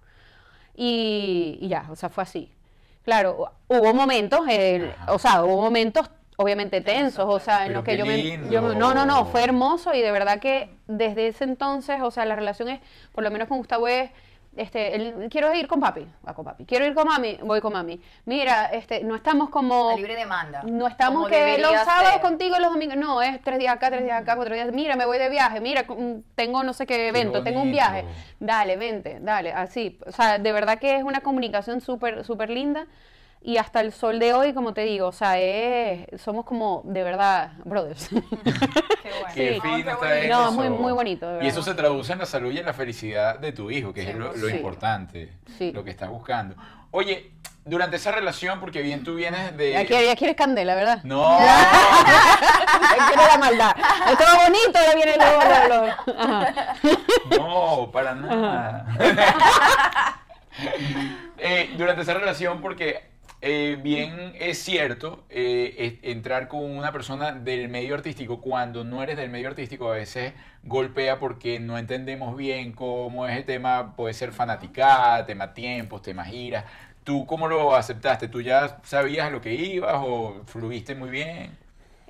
[0.75, 2.51] y, y ya, o sea, fue así.
[3.05, 7.97] Claro, hubo momentos, el- o sea, hubo momentos obviamente tensos, o sea, en los que
[7.97, 11.45] yo me, yo me- No, no, no, fue hermoso y de verdad que desde ese
[11.45, 12.81] entonces, o sea, la relación es,
[13.13, 14.11] por lo menos con Gustavo es,
[14.55, 17.73] este, él, quiero ir con papi, va con papi, quiero ir con mami, voy con
[17.73, 18.01] mami.
[18.27, 19.91] Mira, este, no estamos como...
[19.91, 20.63] A libre demanda.
[20.65, 22.21] No estamos Como que los sábados ser.
[22.21, 22.97] contigo, los domingos.
[22.97, 24.71] No, es tres días acá, tres días acá, cuatro días.
[24.73, 25.61] Mira, me voy de viaje.
[25.61, 28.05] Mira, mm, tengo no sé qué evento, tengo un viaje.
[28.41, 29.99] Dale, vente, dale, así.
[30.07, 32.87] O sea, de verdad que es una comunicación súper, súper linda.
[33.45, 37.03] Y hasta el sol de hoy, como te digo, o sea, es, somos como, de
[37.03, 38.09] verdad, brothers.
[38.09, 39.27] Qué bueno.
[39.35, 39.61] Qué Sí.
[39.61, 40.29] fino qué está.
[40.29, 42.73] No, muy- muy bonito, de Y eso se traduce en la salud y en la
[42.73, 44.55] felicidad de tu hijo, que es lo, lo Sí.
[44.55, 45.73] importante, Sí.
[45.73, 46.55] lo que estás buscando.
[46.93, 47.33] Oye,
[47.65, 49.73] durante esa relación, porque bien tú vienes de...
[49.73, 51.01] Ya quieres, ya quieres candela, ¿verdad?
[51.03, 53.77] No, Ya quieres la maldad.
[54.11, 55.15] Esto va bonito, ahora viene
[56.19, 56.75] Ajá.
[57.37, 58.87] no, para nada.
[61.39, 63.11] Eh, durante esa relación, porque
[63.43, 69.03] eh, bien es cierto, eh, es- entrar con una persona del medio artístico, cuando no
[69.03, 73.97] eres del medio artístico, a veces golpea porque no entendemos bien cómo es el tema,
[73.97, 76.65] puede ser fanaticada, tema tiempos, tema giras.
[77.05, 78.29] ¿Tú cómo lo aceptaste?
[78.29, 81.59] ¿Tú ya sabías a lo que ibas o fluiste muy bien?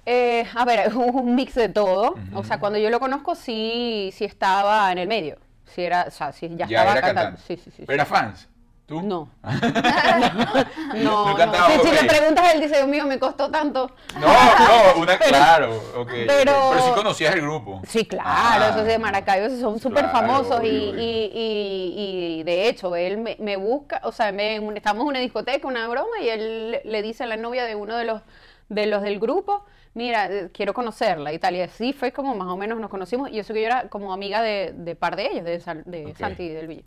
[0.05, 2.23] Eh, a ver, un mix de todo.
[2.33, 5.38] O sea, cuando yo lo conozco, sí, sí estaba en el medio.
[5.66, 7.38] Sí era, o sea, sí, ya, Ya estaba era cantando.
[7.38, 7.87] Sí, sí, sí.
[7.87, 8.49] ¿Pero eras fans?
[8.92, 9.02] ¿Tú?
[9.02, 9.28] No.
[9.42, 11.35] ¿No no, no.
[11.37, 11.70] cantaba?
[11.70, 13.90] Si, si le preguntas, él dice, Dios mío, me costó tanto.
[14.20, 16.11] No, no, una, Pero- claro, ok.
[16.26, 17.81] pero- Pero sí conocías el grupo.
[17.87, 22.38] Sí, claro, Ah, esos de Maracaibo esos son súper Claro, famosos y, obvio, y- y-
[22.40, 25.88] y de hecho él me, me busca, o sea, me, estamos en una discoteca, una
[25.88, 28.20] broma y él le- dice a la novia de uno de los,
[28.68, 32.48] de los del grupo, mira, eh, quiero conocerla y tal, y así fue como más
[32.48, 35.26] o menos nos conocimos y eso que yo era como amiga de, de par de
[35.26, 36.14] ellos, de, Sal- de.
[36.18, 36.83] Santi y del Villa.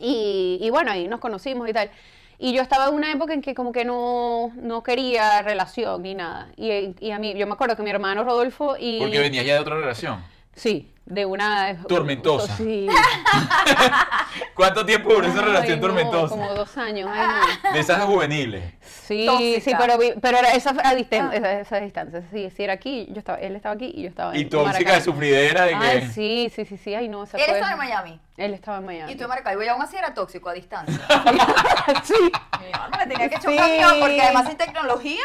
[0.00, 1.90] Y, y bueno, ahí nos conocimos y tal.
[2.38, 6.14] Y yo estaba en una época en que como que no, no quería relación ni
[6.14, 6.48] nada.
[6.56, 8.98] Y, y a mí, yo me acuerdo que mi hermano Rodolfo y...
[8.98, 10.24] Porque venías ya de otra relación.
[10.54, 11.76] Sí, de una...
[11.88, 12.56] Tormentosa.
[12.56, 12.86] Sí.
[14.54, 16.28] ¿Cuánto tiempo duró esa relación no, tormentosa?
[16.28, 17.08] Como dos años.
[17.12, 17.28] ay,
[17.64, 17.72] no.
[17.72, 18.62] De esas juveniles.
[18.82, 19.60] Sí, Tóxica.
[19.60, 22.22] sí, pero, vi- pero era esa, a distan- esa, esa distancia.
[22.32, 24.94] Sí, sí, era aquí, yo estaba, él estaba aquí y yo estaba Y en tóxica
[24.94, 25.76] de sufridera de que...
[25.76, 28.20] Ay, sí, sí, sí, sí, ay no, esa Él fue- estaba en Miami.
[28.36, 29.12] Él estaba en Miami.
[29.12, 29.62] Y tú en Maracaibo.
[29.62, 30.98] Y aún así era tóxico a distancia.
[32.04, 32.14] sí.
[32.60, 33.48] Mi alma le tenía que echar Sí.
[33.50, 35.22] un camión porque además sin tecnología.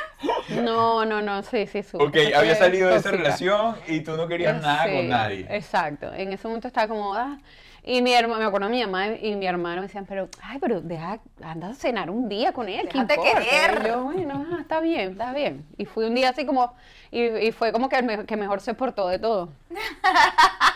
[0.49, 1.81] No, no, no, sí, sí.
[1.83, 5.45] su- Ok, había salido de esa relación y tú no querías nada Sí, con nadie.
[5.65, 6.13] Exacto.
[6.13, 7.37] En ese momento estaba como, ah,
[7.83, 10.81] y mi hermano, me acuerdo mi mamá y mi hermano me decían, pero, ay, pero
[10.81, 13.21] deja, anda a cenar un día con él, ¿qué importa?
[13.21, 13.81] querer.
[13.83, 15.65] Y yo, bueno, ah, está bien, está bien.
[15.77, 16.73] Y fui un día así como,
[17.11, 19.49] y, y fue como que me- que mejor se portó de todo.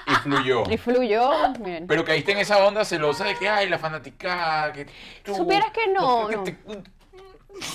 [0.08, 0.64] Y fluyó.
[0.70, 1.88] Y fluyó, bien.
[1.88, 4.86] Pero caíste en esa onda celosa de que, ay, la fanaticada, que
[5.24, 5.34] tú...
[5.36, 6.44] Supieras que no, que no.
[6.44, 6.58] te-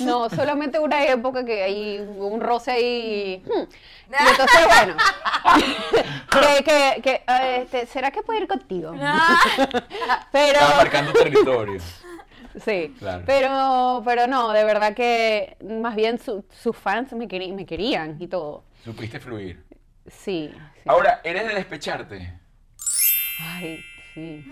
[0.01, 3.43] No, solamente una época que hay un roce ahí.
[3.45, 3.63] hmm.
[4.11, 4.97] Y entonces, bueno,
[6.31, 8.93] que, que, que, eh, este, ¿será que puedo ir contigo?
[10.33, 11.81] Pero, Estaba marcando territorio.
[12.65, 13.25] sí, Claro.
[13.27, 18.17] pero, pero no, de verdad que más bien su- sus fans me, querí- me querían
[18.21, 18.65] y todo.
[18.85, 19.65] Supiste fluir.
[20.07, 20.55] Sí, sí.
[20.87, 22.39] Ahora, ¿eres de despecharte?
[23.41, 23.81] Ay,
[24.15, 24.45] sí.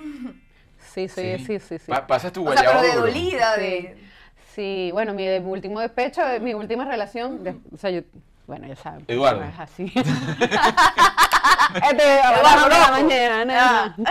[0.93, 1.91] Sí, sí, sí, sí, sí.
[1.91, 3.07] Pa- pasas tu O sea, guayabo pero de duro.
[3.13, 3.97] dolida, de.
[3.97, 4.03] Sí,
[4.93, 8.01] bueno, mi último despecho, mi última relación, de- o sea, yo,
[8.47, 9.05] bueno, ya saben.
[9.05, 9.45] pues, Eduardo.
[9.45, 9.85] Es así.
[9.95, 10.11] este,
[12.21, 13.95] Eduardo de la mañana, no, Ah.
[13.97, 14.05] no.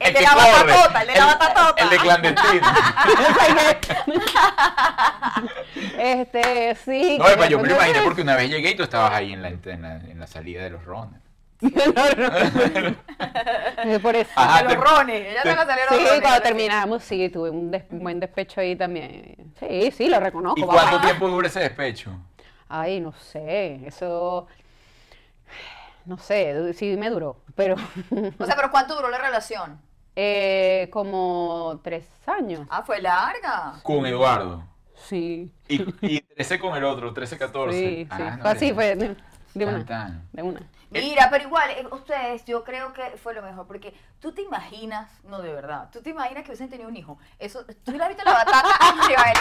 [0.00, 1.82] El El de la corre, batatota, el de la el- batatota.
[1.82, 2.66] El de clandestino.
[5.98, 7.18] Este, sí.
[7.18, 9.42] No, que yo me lo imaginé porque una vez llegué y tú estabas ahí en
[9.42, 11.20] la, en la, en la salida de los rones.
[11.60, 11.70] No,
[14.02, 14.30] por eso.
[14.36, 15.26] Ajá, los rones.
[15.26, 16.22] Ella te- se la salieron Sí, los rones.
[16.22, 19.52] cuando terminamos, sí, tuve un, des- un buen despecho ahí también.
[19.58, 20.60] Sí, sí, lo reconozco.
[20.60, 20.80] ¿Y papá.
[20.82, 22.12] cuánto tiempo dura ese despecho?
[22.68, 24.46] Ay, no sé, eso...
[26.04, 27.74] No sé, sí me duró, pero...
[27.74, 29.78] O sea, pero ¿cuánto duró la relación?
[30.16, 32.66] eh, como tres años.
[32.70, 33.74] Ah, fue larga.
[33.82, 34.64] Con Eduardo.
[34.94, 35.52] Sí.
[35.68, 37.78] Y, y 13 con el otro, 13, 14.
[37.78, 38.08] Sí, sí.
[38.10, 39.16] Ah, no, así, fue de,
[39.54, 39.84] de Tan, una.
[39.86, 40.28] tan.
[40.32, 40.60] De una.
[40.90, 45.10] Mira, pero igual, eh, ustedes, yo creo que fue lo mejor, porque tú te imaginas,
[45.24, 47.18] no de verdad, tú te imaginas que hubiesen tenido un hijo.
[47.38, 49.32] Eso, tú le has visto la batata a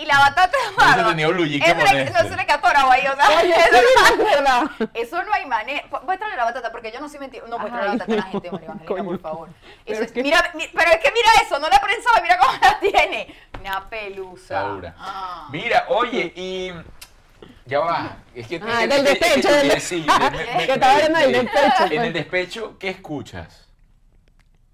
[0.00, 2.22] y la batata de Hubiese Amado, tenido Luyique eso le- Monesto.
[2.22, 5.84] no se le quedó atorado ahí, o sea, Oye, eso, eso no hay manera.
[6.04, 7.46] Muéstrale la batata, porque yo no soy mentira.
[7.48, 9.48] No, muéstrale la batata a la gente, María Evangelina, por favor.
[9.84, 11.80] Pero Eso es es- que- mira, mi- pero es que mira eso, no la ha
[11.80, 13.34] prensado, mira cómo la tiene.
[13.60, 14.76] Una pelusa.
[14.98, 15.48] Ah.
[15.50, 16.72] Mira, oye, y
[17.66, 18.16] ya va.
[18.34, 20.72] Es que Ah, es- del es que- despecho, es que- del- sí, me- me- Que
[20.72, 23.68] estaba hablando del me- despecho, En el despecho, ¿qué escuchas?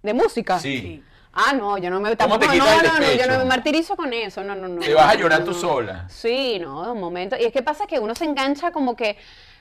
[0.02, 0.58] ¿De música?
[0.58, 0.78] Sí.
[0.80, 1.04] Sí.
[1.32, 2.16] Ah, no, yo no me...
[2.16, 4.66] ¿Cómo Tampoco, te no, el no, no, yo no me martirizo con eso, no, no,
[4.66, 4.80] no.
[4.80, 5.58] Te vas a llorar no, tú no.
[5.58, 6.08] sola.
[6.08, 7.36] Sí, no, de un momento.
[7.38, 9.16] Y es que pasa que uno se engancha como que,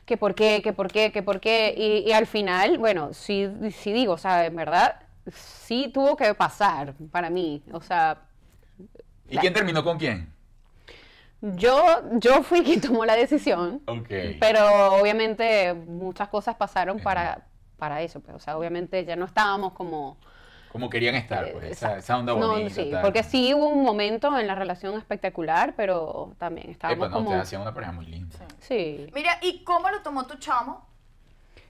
[0.05, 1.73] que por qué, que por qué, que por qué.
[1.77, 4.95] Y, y al final, bueno, sí, sí digo, o sea, en verdad,
[5.31, 7.61] sí tuvo que pasar para mí.
[7.73, 8.17] O sea,
[9.29, 10.33] ¿Y quién terminó con quién?
[11.41, 14.09] Yo, yo fui quien tomó la decisión, Ok.
[14.39, 17.45] pero obviamente muchas cosas pasaron para,
[17.77, 18.19] para eso.
[18.21, 20.17] Pues, o sea, obviamente ya no estábamos como...
[20.71, 22.69] Como querían estar, pues, esa, esa onda No, bonita.
[22.75, 23.01] sí, tal.
[23.01, 27.29] porque sí hubo un momento en la relación espectacular, pero también estábamos Epa, no, como...
[27.29, 28.35] ustedes hacían una pareja muy linda.
[28.59, 29.07] Sí.
[29.13, 30.85] Mira, ¿y cómo lo tomó tu chamo?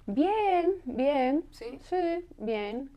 [0.06, 1.43] Bien, bien.
[1.51, 1.80] ¿Sí?
[1.89, 2.89] Sí, bien.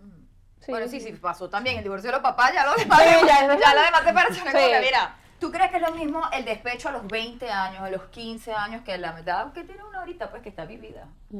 [0.61, 0.71] Sí.
[0.73, 3.41] Bueno, sí, sí, pasó también el divorcio de los papás, ya lo demás, Sí, ya,
[3.59, 4.73] ya lo demás separación es como Sí.
[4.73, 7.91] que, mira, ¿tú crees que es lo mismo el despecho a los 20 años, a
[7.91, 11.07] los 15 años, que la mitad que tiene una ahorita, pues, que está vivida?
[11.31, 11.37] ¿Qué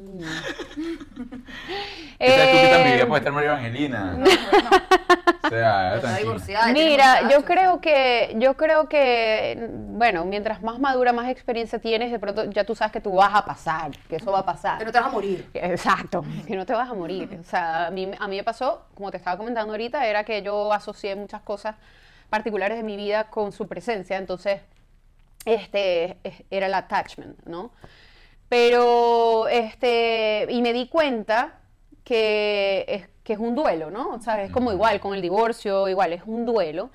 [2.19, 4.13] tal tú que tan vivida Eh, puede estar María Evangelina?
[4.13, 4.71] No, bueno,
[5.43, 6.73] O sea, está divorciada.
[6.73, 12.19] Mira, yo creo que, yo creo que, bueno, mientras más madura, más experiencia tienes, de
[12.19, 14.79] pronto ya tú sabes que tú vas a pasar, que eso va a pasar.
[14.79, 15.49] Que no te vas a morir.
[15.55, 17.39] Exacto, que no te vas a morir.
[17.41, 20.43] O sea, a mí, a mí me pasó, como te estaba comentando ahorita, era que
[20.43, 21.77] yo asocié muchas cosas
[22.31, 24.61] particulares de mi vida con su presencia, entonces,
[25.45, 27.73] este, es- era el attachment, ¿no?
[28.49, 31.55] Pero, este, y me di cuenta
[32.05, 34.11] que es, que es un duelo, ¿no?
[34.15, 36.91] O sea, es como igual con el divorcio, igual, es un duelo.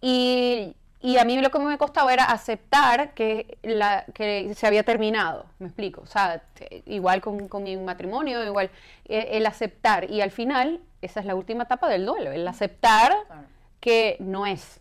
[0.00, 4.84] Y, y a mí lo que me costaba era aceptar que, la, que se había
[4.84, 6.02] terminado, me explico.
[6.02, 8.70] O sea, te- igual con, con mi matrimonio, igual,
[9.08, 10.08] eh, el aceptar.
[10.08, 13.42] Y al final, esa es la última etapa del duelo, el aceptar Claro.
[13.82, 14.80] Que no es,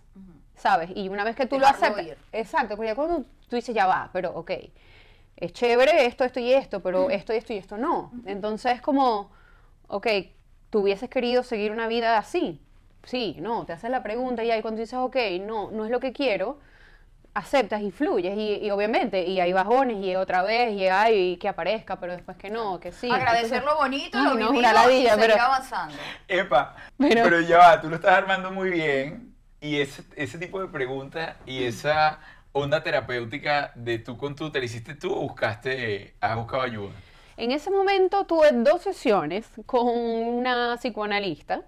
[0.55, 0.91] ¿sabes?
[0.95, 2.17] Y una vez que tú lo aceptas, ir.
[2.31, 4.51] exacto, porque ya cuando tú dices, ya va, pero ok,
[5.37, 8.11] es chévere esto, esto y esto, pero esto y esto y esto no.
[8.27, 9.31] Entonces es como,
[9.87, 10.07] ok,
[10.69, 12.61] tú hubieses querido seguir una vida así.
[13.03, 15.99] Sí, no, te haces la pregunta y ahí cuando dices, ok, no, no es lo
[15.99, 16.59] que quiero,
[17.33, 21.47] aceptas y fluyes y, y obviamente, y hay bajones y otra vez y hay que
[21.47, 23.09] aparezca, pero después que no, que sí.
[23.09, 25.95] Agradecer Entonces- lo bonito, Ay, lo no, vivido una ladilla, y seguir pero- avanzando.
[26.27, 30.59] Epa, Pero- pero, ya va, tú lo estás armando muy bien y ese, ese tipo
[30.59, 32.19] de preguntas y esa
[32.51, 36.91] onda terapéutica de tú con tú, ¿te la hiciste tú o buscaste, has buscado ayuda?
[37.37, 41.61] En ese momento tuve dos sesiones con una psicoanalista,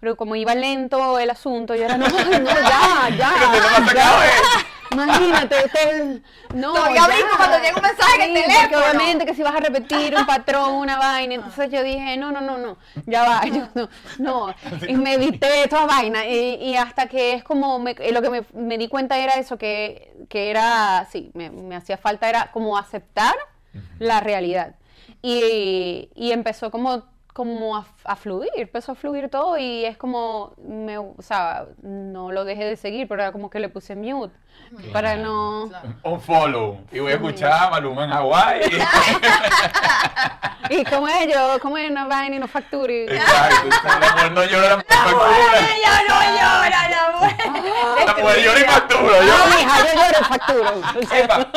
[0.00, 3.32] pero como iba lento el asunto, yo era, no, no, ya, ya.
[3.38, 3.86] Pero tú no me has ya.
[3.86, 4.66] sacado eso.
[4.92, 6.20] Imagínate, usted,
[6.54, 7.06] no, Todavía ya.
[7.06, 8.78] brinco cuando llega un mensaje en el teléfono.
[8.78, 12.40] obviamente que si vas a repetir un patrón, una vaina, entonces yo dije, no, no,
[12.40, 12.76] no, no,
[13.06, 14.54] ya va, yo no, no,
[14.88, 18.42] y medité toda vaina, y, y hasta que es como, me- eh, lo que me,
[18.52, 22.76] me di cuenta era eso, que, que era, sí, me, me hacía falta, era como
[22.76, 23.34] aceptar
[24.00, 24.74] la realidad,
[25.22, 30.52] y, y empezó como como a, a fluir, empezó a fluir todo y es como,
[30.66, 34.34] me, o sea, no lo dejé de seguir, pero era como que le puse mute
[34.92, 35.66] para no...
[35.68, 35.94] Claro.
[36.02, 36.80] Un follow.
[36.90, 38.60] Y voy a escuchar a Maluma en Hawái.
[40.68, 43.04] Y como es yo, como es no vaina y no facture.
[43.04, 43.66] Exacto.
[43.96, 45.60] El amor no llora, la mujer factura.
[45.76, 48.06] Ella no llora, la mujer.
[48.06, 49.02] La mujer llora y factura.
[49.02, 50.70] No, yo- mija, yo lloro facturo.
[51.16, 51.48] Epa,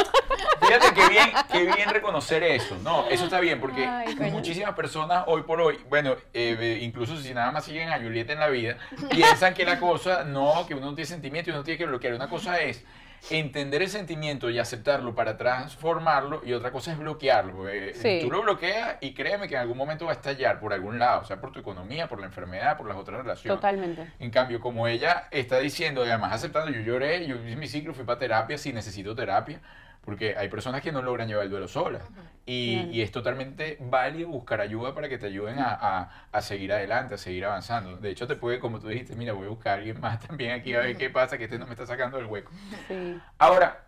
[0.61, 2.75] fíjate qué bien, qué bien reconocer eso.
[2.81, 7.17] No, eso está bien porque Ay, muchísimas personas hoy por hoy, bueno, eh, eh, incluso
[7.17, 8.77] si nada más siguen a Julieta en la vida,
[9.11, 12.13] piensan que la cosa, no, que uno no tiene sentimiento y uno tiene que bloquear.
[12.13, 12.85] Una cosa es
[13.29, 17.65] entender el sentimiento y aceptarlo para transformarlo y otra cosa es bloquearlo.
[17.93, 18.19] Sí.
[18.21, 21.21] Tú lo bloqueas y créeme que en algún momento va a estallar por algún lado,
[21.21, 23.57] o sea, por tu economía, por la enfermedad, por las otras relaciones.
[23.57, 24.11] Totalmente.
[24.19, 27.93] En cambio, como ella está diciendo, y además aceptando, yo lloré, yo hice mi ciclo,
[27.93, 29.61] fui para terapia, si necesito terapia,
[30.05, 32.03] porque hay personas que no logran llevar el duelo solas.
[32.45, 32.91] Y, Claro.
[32.91, 37.15] y es totalmente válido buscar ayuda para que te ayuden a, a- a seguir adelante,
[37.15, 37.95] a seguir avanzando.
[37.97, 40.51] De hecho, te puede, como tú dijiste, mira, voy a buscar a alguien más también
[40.51, 42.51] aquí a ver qué pasa, que este no me está sacando del hueco.
[42.89, 43.17] Sí.
[43.37, 43.85] Ahora,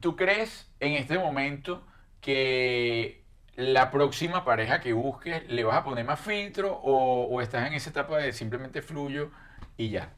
[0.00, 1.86] ¿tú crees en este momento
[2.20, 3.22] que
[3.54, 7.74] la próxima pareja que busques le vas a poner más filtro o, o estás en
[7.74, 9.30] esa etapa de simplemente fluyo
[9.76, 10.12] y ya?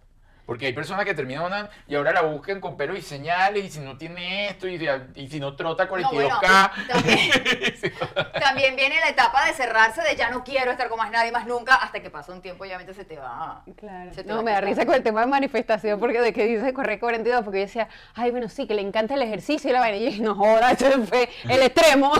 [0.49, 3.81] Porque hay personas que terminan y ahora la buscan con pelos y señales y si
[3.81, 4.83] no tiene esto y,
[5.15, 6.11] y si no trota No, 42K.
[6.15, 6.41] bueno,
[6.89, 7.31] también,
[8.41, 11.47] también viene la etapa de cerrarse, de ya no quiero estar con más nadie más
[11.47, 13.63] nunca, hasta que pasa un tiempo y obviamente se te va.
[13.77, 14.11] Claro.
[14.15, 16.47] Se te No, va me da risa con el tema de manifestación, porque de que
[16.47, 19.75] dice correr 42, porque yo decía, ay, bueno, sí, que le encanta el ejercicio y
[19.75, 22.11] la vaina, y yo dije, no joda, ese fue el extremo,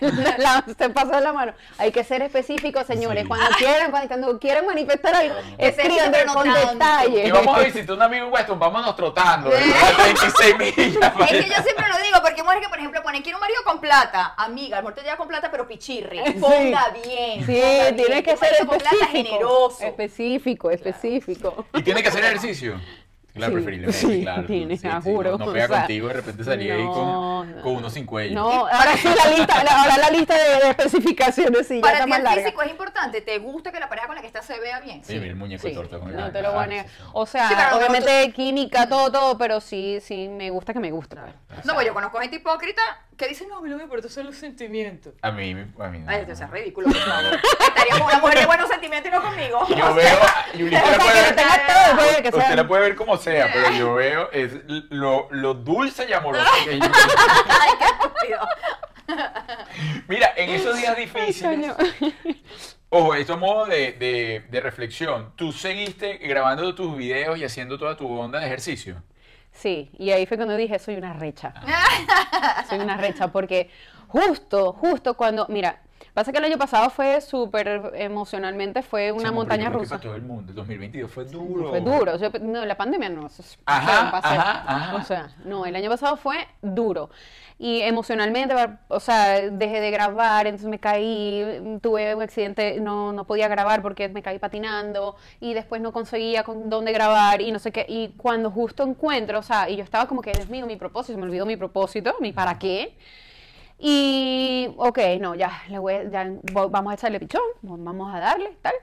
[0.36, 1.54] la- se pasó de la mano.
[1.78, 3.28] Hay que ser específicos, señores, Sí.
[3.28, 7.26] cuando quieran, cuando, cuando quieran manifestar algo, escriban no con detalle.
[7.26, 9.50] Y vamos a visitar un amigo en Weston, vámonos trotando.
[9.58, 9.74] Eh.
[10.04, 10.76] 26 millas.
[10.76, 13.60] Es que yo siempre lo digo, porque mujeres que, por ejemplo, ponen, quiero un marido
[13.64, 14.34] con plata.
[14.36, 16.20] Amiga, el muerto ya con plata, pero pichirri.
[16.26, 16.32] Sí.
[16.34, 17.44] Ponga bien.
[17.46, 18.22] Sí, ponga tiene bien.
[18.22, 19.28] que ser marido con plata específico.
[19.28, 19.84] generoso.
[19.84, 21.66] Específico, específico.
[21.74, 22.80] ¿Y tiene que hacer ejercicio?
[23.34, 24.46] Claro, Sí, preferiblemente, sí, claro.
[24.46, 26.92] tiene, Sí, sí, juro, no, no o pega sea, contigo, de repente salía ahí no,
[26.92, 27.62] con, no.
[27.62, 28.34] con uno sin cuello.
[28.34, 31.92] No, ahora sí la lista, la- ahora la lista de, de especificaciones sí, ya Para
[31.98, 32.42] está ti el larga.
[32.42, 33.20] físico es importante.
[33.20, 35.02] ¿Te gusta que la pareja con la que estás se vea bien?
[35.08, 36.86] Mira el muñeco de Sí, torta con el no te lo voy a negar.
[36.88, 37.02] sí, sí.
[37.12, 41.16] O sea, Sí, obviamente química, todo, todo, pero sí, sí, me gusta que me guste.
[41.16, 41.64] pues.
[41.64, 42.82] No, pues yo conozco gente hipócrita
[43.18, 45.12] que dice, no, no me importa, son los sentimientos.
[45.22, 46.04] A mí, a mí no.
[46.08, 47.40] Ay, esto es ridículo, por favor.
[47.66, 49.66] Estaría con una mujer de buenos sentimientos y no conmigo.
[49.76, 50.18] Yo veo,
[50.54, 54.30] y O la puede ver, todo, usted la puede ver como sea, pero yo veo
[54.30, 54.52] es
[54.90, 56.90] lo, lo dulce y amoroso que ella
[57.48, 58.48] Ay, qué estúpido.
[60.08, 61.72] Mira, en esos días difíciles,
[62.88, 67.78] ojo, esto a modo de, de, de reflexión, ¿tú seguiste grabando tus videos y haciendo
[67.78, 69.02] toda tu onda de ejercicio?
[69.58, 71.52] Sí, y ahí fue cuando dije, soy una recha.
[72.68, 73.68] soy una recha, porque
[74.06, 75.80] justo, justo cuando, mira,
[76.14, 79.96] pasa que el año pasado fue súper emocionalmente, fue una montaña rusa.
[79.96, 81.70] Para todo el mundo, el 2022 fue duro.
[81.70, 84.94] Fue duro, yo- no, la pandemia no, eso es- Ajá, ajá, ajá.
[84.96, 87.10] O sea, no, el año pasado fue duro.
[87.60, 88.54] Y emocionalmente,
[88.86, 93.82] o sea, dejé de grabar, entonces me caí, tuve un accidente, no, no podía grabar
[93.82, 97.84] porque me caí patinando y después no conseguía con dónde grabar y no sé qué.
[97.88, 101.18] Y cuando justo encuentro, o sea, y yo estaba como que, Dios mío, mi propósito,
[101.18, 102.96] me olvidó mi propósito, mi para qué.
[103.78, 108.74] Y, ok, no, ya, le voy, ya vamos a echarle pichón, vamos a darle, tal.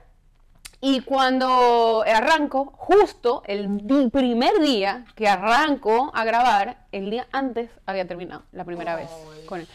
[0.80, 8.06] Y cuando arranco, justo el primer día que arranco a grabar, el día antes había
[8.06, 9.08] terminado, la primera vez
[9.46, 9.68] con él.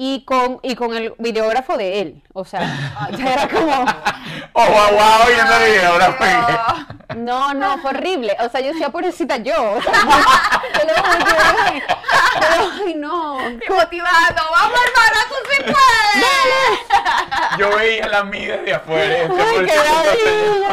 [0.00, 2.60] Y con, y con el videógrafo de él, o sea,
[3.18, 3.84] era como,
[4.52, 5.54] Oh, wow, wow, viendo
[6.06, 7.16] el fue.
[7.16, 8.36] no, no, fue horrible.
[8.40, 9.72] O sea, yo decía, pobrecita yo.
[9.74, 11.82] O sea, yo le dije, "Ay,
[12.40, 13.40] pero, ay, no.
[13.50, 17.58] Y motivando, vamos hermana, tú sí puedes.
[17.58, 19.14] Yo veía la mía de afuera.
[19.22, 19.72] Ay, por qué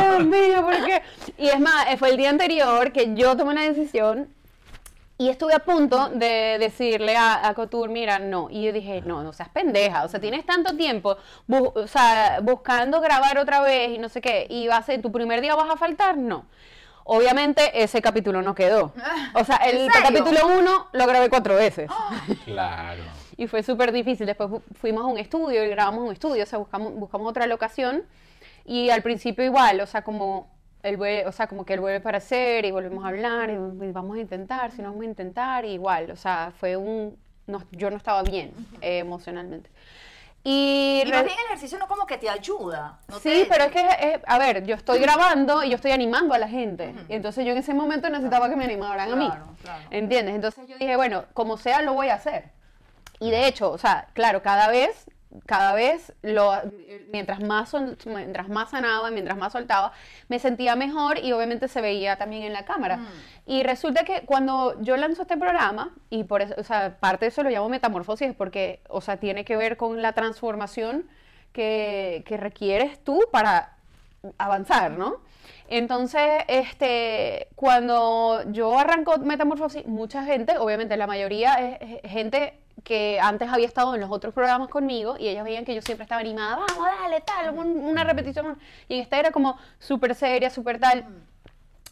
[0.01, 1.01] Dios mío, porque...
[1.37, 4.29] Y es más, eh, fue el día anterior que yo tomé una decisión
[5.17, 8.49] y estuve a punto de decirle a, a Couture, mira, no.
[8.49, 10.03] Y yo dije, no, no seas pendeja.
[10.03, 14.19] O sea, tienes tanto tiempo bu- o sea, buscando grabar otra vez y no sé
[14.21, 14.45] qué.
[14.49, 16.45] Y va a ser, tu primer día vas a faltar, no.
[17.05, 18.91] Obviamente ese capítulo no quedó.
[19.35, 21.89] O sea, el capítulo 1 lo grabé cuatro veces.
[22.45, 23.03] Claro.
[23.37, 24.25] Y fue súper difícil.
[24.25, 27.45] Después fu- fuimos a un estudio y grabamos un estudio, o sea, buscamos, buscamos otra
[27.47, 28.03] locación.
[28.65, 30.47] Y al principio igual, o sea, como
[30.85, 33.53] él vuelve, o sea, como que él vuelve para hacer y volvemos a hablar y,
[33.53, 37.17] y vamos a intentar, si no vamos a intentar, y igual, o sea, fue un...
[37.47, 39.69] no- yo no estaba bien eh, emocionalmente.
[40.47, 42.99] Y, Y más bien el ejercicio no como que te ayuda.
[43.07, 45.89] ¿no Sí, te- pero es que, eh, a ver, yo estoy grabando y yo estoy
[45.91, 46.93] animando a la gente.
[47.09, 49.25] Y entonces yo en ese momento necesitaba que me animaran a mí.
[49.25, 49.83] Claro, claro.
[49.89, 50.35] ¿Entiendes?
[50.35, 52.51] Entonces yo dije, bueno, como sea, lo voy a hacer.
[53.19, 55.05] Y de hecho, o sea, claro, cada vez,
[55.45, 56.53] cada vez, lo,
[57.11, 59.91] mientras, más sol- mientras más sanaba, mientras más soltaba,
[60.29, 62.99] me sentía mejor y obviamente se veía también en la cámara.
[63.45, 67.29] Y resulta que cuando yo lanzo este programa, y por eso, o sea, parte de
[67.29, 71.07] eso lo llamo metamorfosis, porque, o sea, tiene que ver con la transformación
[71.51, 73.73] que, que requieres tú para
[74.37, 75.17] avanzar, ¿no?
[75.67, 83.49] Entonces, este, cuando yo arranco Metamorfosis, mucha gente, obviamente la mayoría es gente que antes
[83.51, 86.57] había estado en los otros programas conmigo y ellas veían que yo siempre estaba animada,
[86.57, 88.57] vamos, dale, tal, un- una repetición.
[88.87, 91.05] Y esta era como súper seria, súper tal.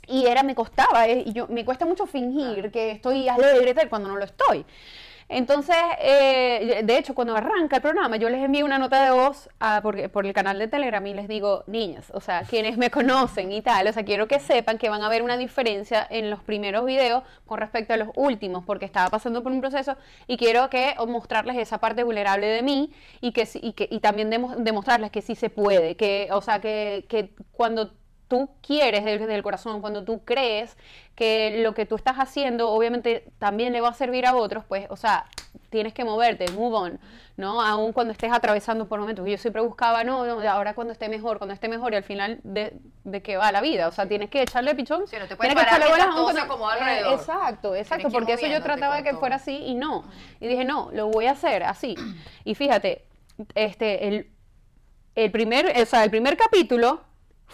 [0.07, 3.87] Y era, me costaba, eh, y yo, me cuesta mucho fingir que estoy alegre tal
[3.89, 4.65] cuando no lo estoy.
[5.35, 9.49] Entonces, eh, de hecho, cuando arranca el programa, yo les envío una nota de voz
[9.59, 12.89] a- por, por el canal de Telegram y les digo, niñas, o sea, quienes me
[12.91, 16.29] conocen y tal, o sea, quiero que sepan que van a ver una diferencia en
[16.29, 20.37] los primeros videos con respecto a los últimos, porque estaba pasando por un proceso y
[20.37, 24.55] quiero que mostrarles esa parte vulnerable de mí y que y, que, y también demo-
[24.57, 27.91] demostrarles que sí se puede, que, o sea, que, que cuando
[28.27, 30.75] tú quieres desde el corazón, cuando tú crees
[31.15, 34.87] que lo que tú estás haciendo obviamente también le va a servir a otros, pues,
[34.89, 35.25] o sea,
[35.69, 36.99] tienes que moverte, move on,
[37.37, 37.61] ¿no?
[37.61, 39.27] Aún cuando estés atravesando por momentos.
[39.27, 42.39] Yo siempre buscaba, no, no, ahora cuando esté mejor, cuando esté mejor, y al final,
[42.43, 43.87] ¿de, de qué va la vida?
[43.87, 45.07] O sea, tienes que echarle pichón.
[45.07, 47.13] Sí, no te puedes tienes que parar echarle bolas se cuando- acomoda Eh, alrededor.
[47.19, 49.19] Exacto, exacto, que porque eso yo trataba de que todo.
[49.19, 50.05] fuera así y no.
[50.39, 51.95] Y dije, no, lo voy a hacer así.
[52.43, 53.05] Y fíjate,
[53.55, 54.31] este, el,
[55.15, 57.01] el primer, o sea, el primer capítulo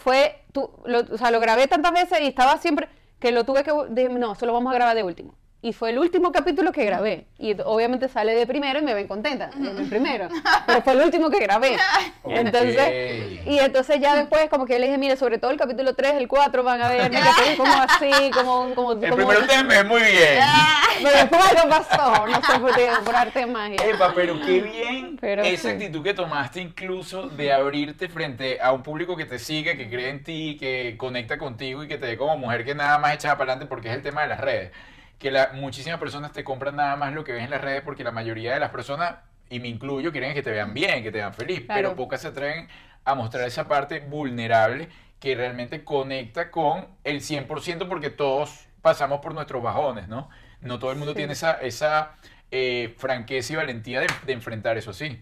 [0.04, 2.90] fue, tú, lo, o sea, lo grabé tantas veces y estaba siempre
[3.20, 5.36] que lo tuve que, dije, no, solo vamos a grabar de último.
[5.62, 7.26] Y fue el último capítulo que grabé.
[7.38, 10.30] Y obviamente sale de primero y me ven contenta, en el primero.
[10.66, 11.76] Pero fue el último que grabé.
[12.24, 15.96] Entonces, y entonces ya después como que yo le dije, mire, sobre todo el capítulo
[15.96, 18.74] 3, el 4 van a ver, que como así, como...
[18.76, 20.40] como, El como- primero te ves muy bien.
[21.04, 23.78] Pero después algo pasó, no sé por por arte de magia.
[23.86, 25.76] Epa, pero qué bien Pero esa sí.
[25.76, 30.10] actitud que tomaste incluso de abrirte frente a un público que te sigue, que cree
[30.10, 33.38] en ti, que conecta contigo y que te ve como mujer que nada más echada
[33.38, 34.72] para adelante porque es el tema de las redes.
[35.20, 38.04] Que la, muchísimas personas te compran nada más lo que ves en las redes porque
[38.04, 39.16] la mayoría de las personas,
[39.50, 41.82] y me incluyo, quieren que te vean bien, que te vean feliz, Claro.
[41.82, 42.68] pero pocas se atreven
[43.06, 44.90] a mostrar esa parte vulnerable
[45.20, 50.30] que realmente conecta con el 100% porque todos pasamos por nuestros bajones, ¿no?
[50.62, 51.18] No todo el mundo Sí.
[51.18, 52.14] tiene esa, esa
[52.52, 55.22] eh, franqueza y valentía de, de enfrentar eso así.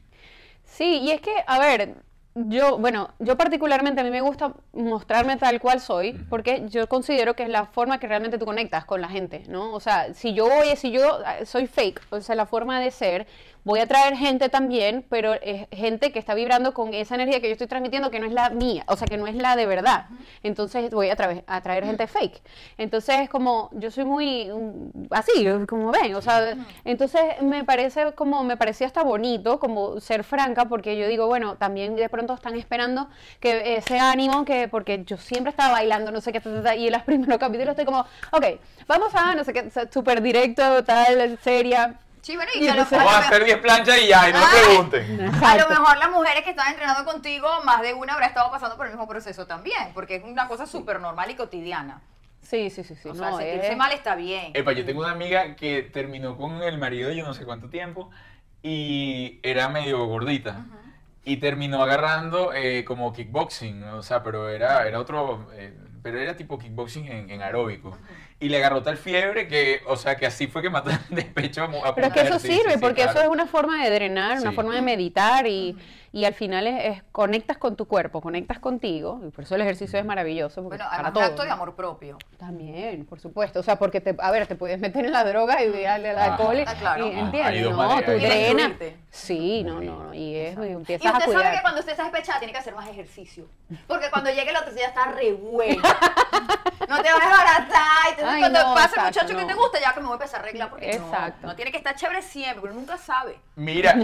[0.64, 1.96] Sí, y es que, a ver,
[2.46, 7.36] yo, bueno, yo particularmente a mí me gusta mostrarme tal cual soy, porque yo considero
[7.36, 9.74] que es la forma que realmente tú conectas con la gente, ¿no?
[9.74, 12.92] O sea, si yo voy, si yo eh, soy fake, o sea, la forma de
[12.92, 13.28] ser,
[13.68, 17.48] voy a traer gente también, pero es gente que está vibrando con esa energía que
[17.48, 19.66] yo estoy transmitiendo que no es la mía, o sea, que no es la de
[19.66, 20.06] verdad.
[20.42, 22.42] Entonces voy a, traer a traer gente fake.
[22.78, 26.56] Entonces es como, yo soy muy mm, así, como ven, o sea,
[26.86, 31.58] entonces me parece como, me parecía hasta bonito como ser franca, porque yo digo, bueno,
[31.58, 33.10] también de pronto están esperando
[33.42, 36.42] que ese ánimo, que porque yo siempre estaba bailando, no sé qué,
[36.78, 38.46] y en los primeros capítulos estoy como, ok,
[38.88, 42.00] vamos a, no sé qué, súper directo, tal, seria.
[42.28, 43.98] Sí, bueno, Y y a lo, entonces- a lo Vamos a hacer mejor- 10 planchas
[44.00, 44.66] y ya, y no me Ay.
[44.66, 45.22] pregunten.
[45.46, 48.76] a lo mejor las mujeres que están entrenando contigo, más de una habrá estado pasando
[48.76, 52.02] por el mismo proceso también, porque es una cosa súper normal y cotidiana.
[52.42, 53.08] Sí, sí, sí, sí.
[53.08, 54.52] o sea, no, sentirse es- mal está bien.
[54.56, 58.10] Epa, yo tengo una amiga que terminó con el marido yo no sé cuánto tiempo
[58.62, 60.66] y era medio gordita.
[61.24, 65.74] Y terminó agarrando eh, como kickboxing, o sea, pero era, era otro, eh,
[66.04, 67.98] pero era tipo kickboxing en, en aeróbico.
[68.40, 71.64] Y le agarró tal fiebre que, o sea, que así fue que mató el despecho
[71.64, 73.32] a, Pero es que de eso sirve, sí, porque eso es claro.
[73.32, 74.56] una forma de drenar, una Sí.
[74.56, 75.76] forma de meditar y,
[76.12, 79.62] y al final es, es- conectas con tu cuerpo, conectas contigo, y por eso el
[79.62, 81.24] ejercicio es maravilloso, porque Bueno, para todo.
[81.24, 82.20] acto de amor propio.
[82.38, 85.64] También, por supuesto, o sea, porque te, a ver, te puedes meter en la droga
[85.64, 86.32] y darle al Ajá.
[86.36, 87.08] alcohol, y- Ah, claro.
[87.08, 87.62] y, Ajá, ¿entiendes?
[87.72, 88.72] No, maneras tú de- Y drenas.
[89.10, 91.62] Sí, no, no, no, y, es, y Y empiezas a usted sabe que cuidar.
[91.64, 93.46] cuando usted está despechada tiene que hacer más ejercicio.
[93.88, 95.82] Porque cuando llegue el otro día está re bueno.
[96.88, 98.10] No te vas a desbaratar.
[98.10, 100.16] Entonces Ay, cuando no, pase el muchacho que te gusta, ya que me voy a
[100.16, 101.48] empezar a arreglar porque no, Exacto.
[101.48, 103.40] no tiene que estar chévere siempre, pero nunca sabe.
[103.56, 103.96] Mira,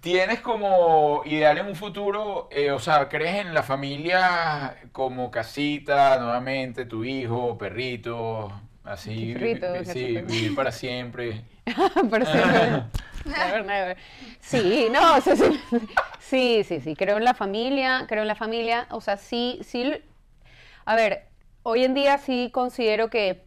[0.00, 6.18] tienes como ideal en un futuro, eh, o sea, crees en la familia como casita,
[6.18, 8.52] nuevamente, tu hijo, perrito,
[8.84, 11.44] así, Perrito, sí, vivir para siempre.
[12.10, 12.84] Pero siempre-
[13.24, 13.96] never, never.
[14.40, 15.60] Sí, no, sí, sí,
[16.20, 19.92] sí, sí, sí, creo en la familia, creo en la familia, o sea, sí, sí,
[20.84, 21.28] a ver,
[21.62, 23.44] hoy en día sí considero que,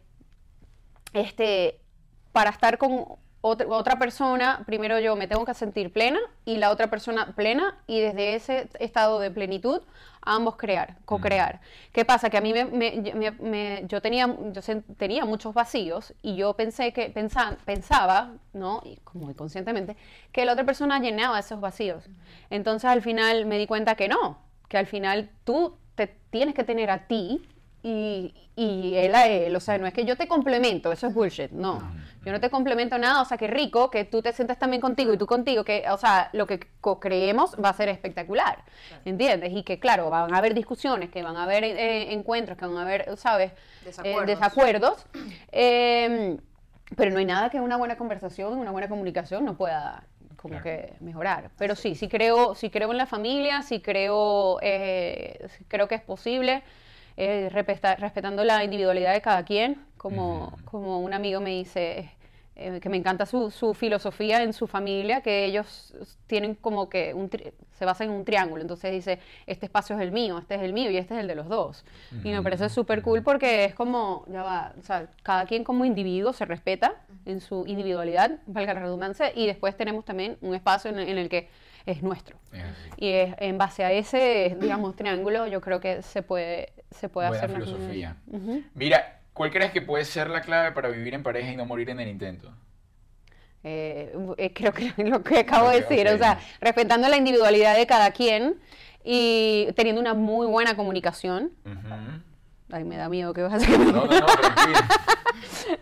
[1.12, 1.80] este,
[2.32, 3.04] para estar con
[3.40, 7.78] otra, otra persona, primero yo me tengo que sentir plena y la otra persona plena
[7.86, 9.80] y desde ese estado de plenitud
[10.22, 11.60] ambos crear, co-crear.
[11.92, 12.28] ¿Qué pasa?
[12.28, 16.34] Que a mí me, me- me- me- yo tenía yo sen- tenía muchos vacíos y
[16.34, 18.80] yo pensé que pensa- pensaba, ¿no?
[18.84, 19.96] Y como inconscientemente
[20.32, 22.08] que la otra persona llenaba esos vacíos.
[22.50, 24.38] Entonces al final me di cuenta que no,
[24.68, 27.46] que al final tú te tienes que tener a ti
[27.88, 29.54] y, y él a él.
[29.54, 31.50] O sea, no es que yo te complemento, eso es bullshit.
[31.52, 31.80] No,
[32.24, 33.22] yo no te complemento nada.
[33.22, 35.96] O sea, que rico que tú te sientas también contigo y tú contigo, que, o
[35.96, 38.64] sea, lo que co-creemos va a ser espectacular.
[39.04, 39.52] ¿Entiendes?
[39.52, 42.76] Y que, claro, van a haber discusiones, que van a haber eh, encuentros, que van
[42.76, 43.52] a haber, ¿sabes?
[43.52, 44.26] Eh, Desacuerdos.
[44.26, 45.06] desacuerdos.
[45.52, 46.36] Eh,
[46.96, 50.02] pero no hay nada que una buena conversación, una buena comunicación no pueda
[50.36, 50.64] como Claro.
[50.64, 51.50] que mejorar.
[51.58, 55.94] Pero sí, sí creo, sí creo en la familia, sí creo, eh, sí creo que
[55.96, 56.62] es posible,
[57.16, 59.84] eh, respeta- respetando la individualidad de cada quien.
[59.96, 62.10] Como, como un amigo me dice,
[62.54, 65.94] eh, que me encanta su, su filosofía en su familia, que ellos
[66.26, 68.62] tienen como que un tri- se basa en un triángulo.
[68.62, 71.26] Entonces dice, este espacio es el mío, este es el mío y este es el
[71.26, 71.84] de los dos.
[72.22, 75.84] Y me parece súper cool porque es como, ya va, o sea, cada quien como
[75.84, 76.94] individuo se respeta
[77.24, 81.28] en su individualidad, valga la redundancia, y después tenemos también un espacio en, en el
[81.28, 81.48] que
[81.86, 82.38] es nuestro.
[82.96, 87.28] Y es- en base a ese, digamos, triángulo, yo creo que se puede, se puede
[87.28, 88.16] Buena hacer filosofía.
[88.74, 91.90] Mira, ¿cuál crees que puede ser la clave para vivir en pareja y no morir
[91.90, 92.52] en el intento?
[93.64, 97.86] Eh, eh, creo que lo que acabo de decir, o sea, respetando la individualidad de
[97.86, 98.60] cada quien
[99.04, 101.52] y teniendo una muy buena comunicación.
[102.72, 103.78] Ay, me da miedo que vas a hacer.
[103.78, 104.26] No, no, no.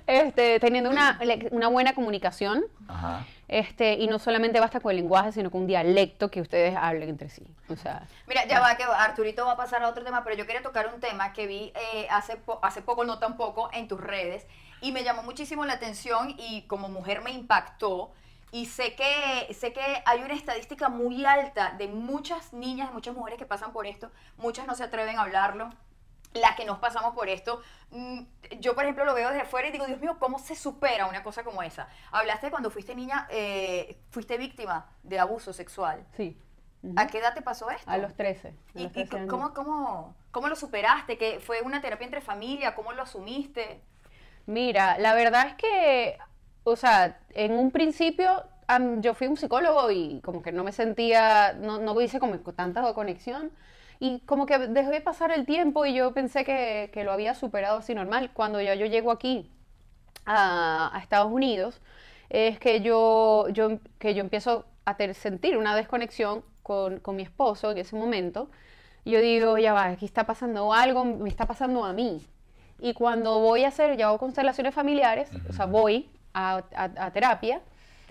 [0.07, 1.19] Este, teniendo una,
[1.51, 2.65] una buena comunicación.
[2.89, 3.25] Ajá.
[3.49, 7.11] Este, y no solamente basta con el lenguaje, sino con un dialecto que ustedes hablen
[7.11, 7.47] entre sí.
[7.69, 10.47] O sea, Mira, ya va, que Arturito va a pasar a otro tema, pero yo
[10.47, 13.87] quería tocar un tema que vi eh, hace, po- hace poco, no tan poco, en
[13.87, 14.47] tus redes,
[14.81, 18.13] y me llamó muchísimo la atención y como mujer me impactó.
[18.51, 23.15] Y sé que, sé que hay una estadística muy alta de muchas niñas, de muchas
[23.15, 25.71] mujeres que pasan por esto, muchas no se atreven a hablarlo,
[26.35, 27.63] las que nos pasamos por esto.
[27.91, 28.21] mm,
[28.61, 31.23] Yo, por ejemplo, lo veo desde afuera y digo, Dios mío, ¿cómo se supera una
[31.23, 31.89] cosa como esa?
[32.13, 36.05] Hablaste cuando fuiste niña, eh, fuiste víctima de abuso sexual.
[36.17, 36.37] sí.
[36.97, 37.91] ¿A qué edad te pasó esto?
[37.91, 38.55] A los 13.
[38.75, 39.31] a ¿Y, los y 13 años.
[39.31, 41.17] cómo, cómo, cómo lo superaste?
[41.17, 42.75] ¿Que ¿Fue una terapia entre familia?
[42.75, 43.81] ¿Cómo lo asumiste?
[44.47, 46.19] Mira, la verdad es que,
[46.65, 48.45] o sea, en un principio
[49.01, 52.93] yo fui un psicólogo y como que no me sentía, no, no hice como tanta
[52.95, 53.53] conexión
[54.07, 57.35] y como que dejé de pasar el tiempo y yo pensé que, que lo había
[57.35, 58.31] superado así normal.
[58.35, 59.51] Cuando ya yo llego aquí
[60.27, 61.81] a, a Estados Unidos,
[62.31, 67.23] es que yo, yo, que yo empiezo a ter- sentir una desconexión con, con mi
[67.23, 68.51] esposo en ese momento.
[69.05, 72.27] Yo digo, ya va, aquí está pasando algo, me está pasando a mí.
[72.81, 77.11] Y cuando voy a hacer, yo hago constelaciones familiares, o sea, voy a, a- a
[77.13, 77.61] terapia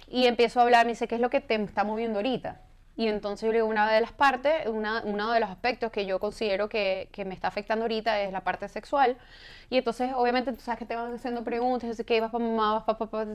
[0.08, 2.62] y empiezo a hablar, me dice, ¿qué es lo que te está moviendo ahorita?
[2.96, 6.06] Y entonces yo le digo, una de las partes, una, uno de los aspectos que
[6.06, 9.18] yo considero que, que me está afectando ahorita es la parte sexual.
[9.72, 12.84] Y entonces, obviamente, tú sabes que te van haciendo preguntas, qué, vas para mamá, vas
[12.84, 13.26] para papá,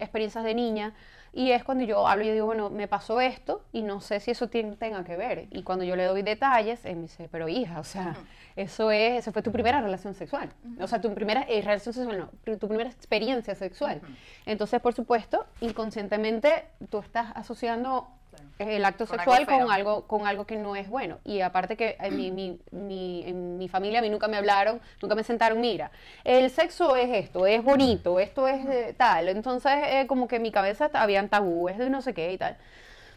[0.00, 0.92] experiencias de niña.
[1.32, 4.30] Y es cuando yo hablo y digo, bueno, me pasó esto y no sé si
[4.32, 5.46] eso tiene- tenga que ver.
[5.50, 8.16] Y cuando yo le doy detalles, él me dice, pero hija, o sea,
[8.56, 10.48] eso es, eso fue tu primera relación sexual.
[10.80, 14.00] O sea, tu primera eh, relación sexual, no, tu primera experiencia sexual.
[14.46, 18.08] Entonces, por supuesto, inconscientemente tú estás asociando
[18.58, 21.18] el acto Con sexual algo con algo, con algo que no es bueno.
[21.24, 24.80] Y aparte que en mi, mi- mi- en mi familia a mí nunca me hablaron,
[25.02, 25.90] nunca me sentaron, mira,
[26.24, 29.28] el sexo es esto, es bonito, esto es eh, tal.
[29.28, 32.56] Entonces, eh, como que en mi cabeza habían tabúes de no sé qué y tal.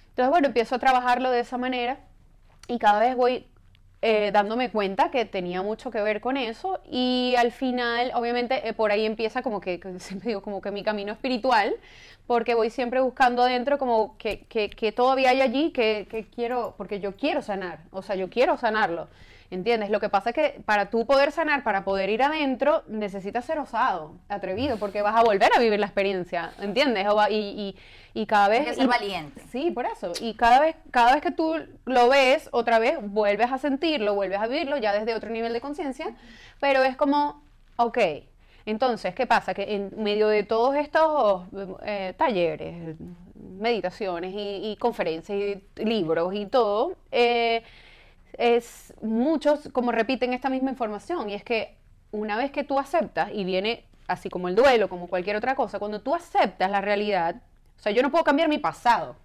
[0.09, 1.97] Entonces, bueno, empiezo a trabajarlo de esa manera
[2.67, 3.47] y cada vez voy
[4.01, 8.73] eh, dándome cuenta que tenía mucho que ver con eso y al final, obviamente, eh,
[8.73, 11.75] por ahí empieza como que, siempre digo, como que mi camino espiritual,
[12.27, 16.75] porque voy siempre buscando adentro como que, que, que todavía hay allí que, que quiero,
[16.77, 19.09] porque yo quiero sanar, o sea, yo quiero sanarlo.
[19.51, 19.89] ¿Entiendes?
[19.89, 23.57] Lo que pasa es que para tú poder sanar, para poder ir adentro, necesitas ser
[23.57, 27.07] osado, atrevido, porque vas a volver a vivir la experiencia, ¿entiendes?
[27.07, 27.75] O va- y,
[28.13, 28.59] y, y cada vez...
[28.59, 29.41] Tienes que ser y- valiente.
[29.51, 30.11] Sí, por eso.
[30.21, 34.39] Y cada vez, cada vez que tú lo ves, otra vez vuelves a sentirlo, vuelves
[34.39, 36.13] a vivirlo, ya desde otro nivel de conciencia,
[36.59, 37.41] pero es como,
[37.77, 37.97] ok,
[38.67, 39.55] entonces, ¿qué pasa?
[39.55, 41.45] Que en medio de todos estos
[41.87, 42.97] eh, talleres,
[43.35, 47.63] meditaciones y, y conferencias y libros y todo, eh,
[48.37, 51.77] es muchos como repiten esta misma información y es que
[52.11, 55.79] una vez que tú aceptas y viene así como el duelo, como cualquier otra cosa,
[55.79, 57.35] cuando tú aceptas la realidad,
[57.77, 59.15] o sea, yo no puedo cambiar mi pasado,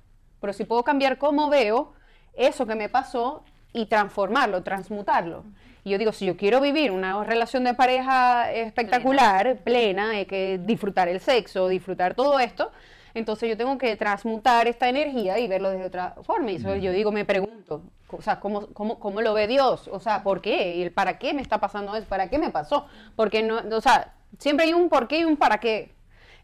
[0.41, 1.95] pero sí puedo cambiar cómo veo
[2.35, 5.45] eso que me pasó y transformarlo, transmutarlo.
[5.85, 10.59] Y yo digo, si yo quiero vivir una relación de pareja espectacular, plena, hay que
[10.59, 12.73] disfrutar el sexo, disfrutar todo esto,
[13.15, 16.51] entonces yo tengo que transmutar esta energía y verlo de otra forma.
[16.51, 19.89] Y eso yo digo, me pregunto, o sea, ¿cómo, cómo, cómo lo ve Dios?
[19.89, 20.77] O sea, ¿por qué?
[20.77, 22.07] ¿Y el para qué me está pasando eso?
[22.09, 22.87] ¿Para qué me pasó?
[23.15, 25.95] Porque no, o sea, siempre hay un por qué y un para qué.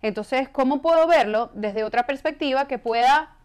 [0.02, 3.36] Entonces, ¿cómo puedo verlo desde otra perspectiva que pueda,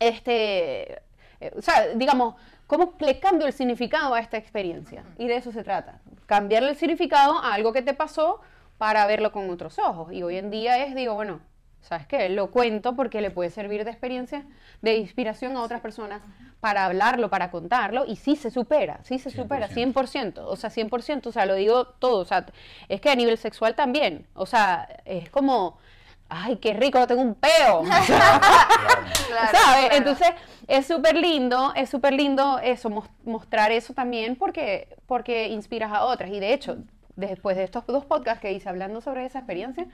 [0.00, 0.94] este,
[1.40, 2.34] eh, o sea, digamos,
[2.66, 5.04] cómo le cambio el significado a esta experiencia?
[5.16, 6.00] Y de eso se trata.
[6.26, 8.40] Cambiarle el significado a algo que te pasó
[8.76, 10.12] para verlo con otros ojos.
[10.12, 11.40] Y hoy en día es, digo, bueno,
[11.80, 12.28] ¿sabes qué?
[12.28, 14.44] Lo cuento porque le puede servir de experiencia,
[14.82, 16.20] de inspiración a otras personas
[16.60, 19.92] para hablarlo, para contarlo, y sí se supera, sí se supera, 100%.
[19.94, 22.46] 100%, o sea, 100%, o sea, lo digo todo, o sea,
[22.88, 25.78] es que a nivel sexual también, o sea, es como,
[26.28, 27.82] ay, qué rico, tengo un peo,
[29.28, 29.86] Claro, ¿sabes?
[29.86, 29.94] claro.
[29.96, 30.28] Entonces,
[30.66, 36.04] es súper lindo, es súper lindo eso, mos- mostrar eso también porque, porque inspiras a
[36.04, 36.78] otras, y de hecho,
[37.16, 39.86] después de estos dos podcasts que hice hablando sobre esa experiencia,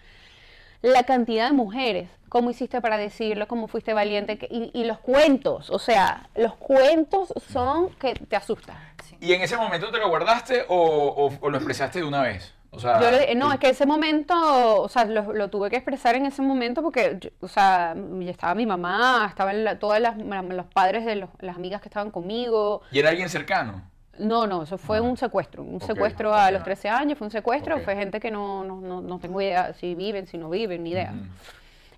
[0.84, 4.98] la cantidad de mujeres, cómo hiciste para decirlo, cómo fuiste valiente, que- y, y los
[4.98, 8.76] cuentos, o sea, los cuentos son que te asustan.
[9.18, 12.52] ¿Y en ese momento te lo guardaste o, o- o lo expresaste de una vez?
[12.70, 14.34] O sea, Yo le- no, es que ese momento,
[14.82, 18.30] o sea, lo, lo tuve que expresar en ese momento porque, yo- o sea, ya
[18.30, 22.10] estaba mi mamá, estaban la- todas las, los padres de los- las amigas que estaban
[22.10, 22.82] conmigo.
[22.90, 23.90] ¿Y era alguien cercano?
[24.18, 27.30] No, no, eso fue un secuestro, un Ok, secuestro a los 13 años, fue un
[27.30, 27.82] secuestro, Ok.
[27.84, 30.90] fue gente que no, no, no, no tengo idea si viven, si no viven, ni
[30.90, 31.12] idea.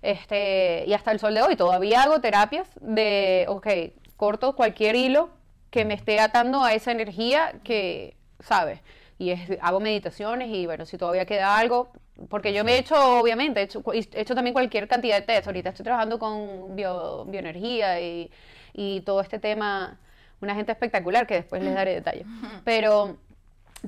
[0.01, 3.67] Este, y hasta el sol de hoy todavía hago terapias de, ok,
[4.15, 5.29] corto cualquier hilo
[5.69, 8.79] que me esté atando a esa energía que, ¿sabes?
[9.19, 11.89] Y es, hago meditaciones y bueno, si todavía queda algo,
[12.29, 15.47] porque yo me he hecho, obviamente, he hecho, he hecho también cualquier cantidad de test.
[15.47, 18.31] Ahorita estoy trabajando con bio- bioenergía y,
[18.73, 19.99] y todo este tema,
[20.41, 22.25] una gente espectacular que después les daré detalles.
[22.63, 23.17] Pero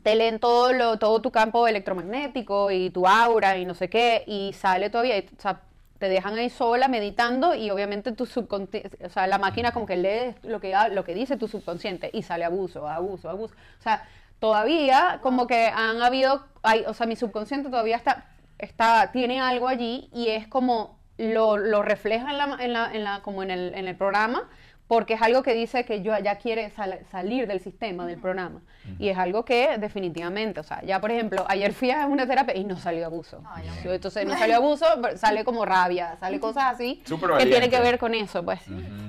[0.04, 4.24] te leen todo, lo, todo tu campo electromagnético y tu aura y no sé qué,
[4.28, 5.62] y sale todavía, y, o sea,
[5.98, 9.98] te dejan ahí sola meditando y obviamente tu subconsciente, o sea, la máquina como que
[9.98, 13.54] lee lo que, ha- lo que dice tu subconsciente y sale abuso, abuso, abuso.
[13.80, 14.08] O sea,
[14.40, 18.26] todavía como que han habido, hay, o sea, mi subconsciente todavía está,
[18.58, 23.04] está tiene algo allí y es como lo, lo refleja en la, en la, en
[23.04, 24.50] la- como en el, en el programa
[24.90, 28.62] porque es algo que dice que yo ya quiere sal- salir del sistema del programa
[28.98, 32.58] y es algo que definitivamente, o sea, ya por ejemplo, ayer fui a una terapia
[32.58, 33.44] y no salió abuso.
[33.54, 37.80] Ay, Entonces no salió abuso, sale como rabia, sale cosas así Súper que tiene que
[37.80, 38.62] ver con eso, pues.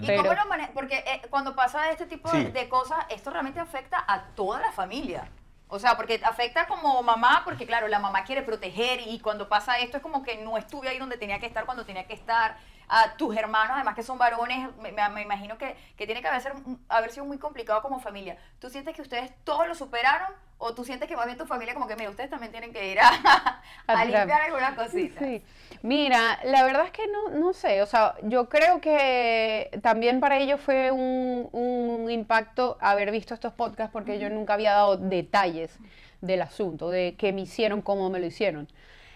[0.03, 0.73] ¿Y Pero- cómo lo manejas?
[0.75, 2.45] Porque eh, cuando pasa este tipo Sí.
[2.45, 5.29] de cosas, esto realmente afecta a toda la familia.
[5.69, 9.79] O sea, porque afecta como mamá, porque claro, la mamá quiere proteger y cuando pasa
[9.79, 12.57] esto es como que no estuve ahí donde tenía que estar cuando tenía que estar.
[12.93, 16.41] A tus hermanos, además que son varones, me, me- imagino que, que tiene que haber,
[16.43, 16.55] ser-
[16.89, 18.37] haber sido muy complicado como familia.
[18.59, 20.29] ¿Tú sientes que ustedes todos lo superaron
[20.59, 22.91] o tú sientes que más bien tu familia como que, mira, ustedes también tienen que
[22.93, 23.09] ir a,
[23.87, 24.45] a A limpiar terapia.
[24.47, 25.29] algunas cositas?
[25.29, 25.43] Sí.
[25.83, 30.39] Mira, la verdad es que no, no sé, o sea, yo creo que también para
[30.39, 35.81] ellos fue un, un impacto haber visto estos podcasts porque yo nunca había dado detalles
[36.21, 38.69] del asunto, de qué me hicieron, cómo me lo hicieron.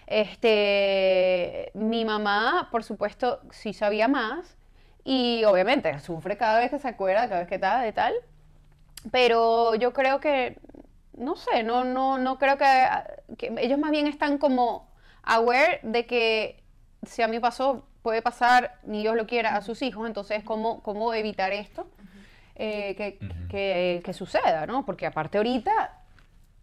[0.07, 4.55] Este, mi mamá, por supuesto, sí sabía más
[5.03, 8.13] y obviamente sufre cada vez que se acuerda, cada vez que está de tal,
[9.11, 10.59] pero yo creo que,
[11.17, 12.87] no sé, no, no, no creo que,
[13.37, 14.89] que ellos más bien están como
[15.23, 16.63] aware de que
[17.03, 20.83] si a mí pasó, puede pasar, ni Dios lo quiera, a sus hijos, entonces cómo,
[20.83, 21.87] cómo evitar esto
[22.55, 24.85] eh, que, que, que suceda, ¿no?
[24.85, 26.03] Porque aparte ahorita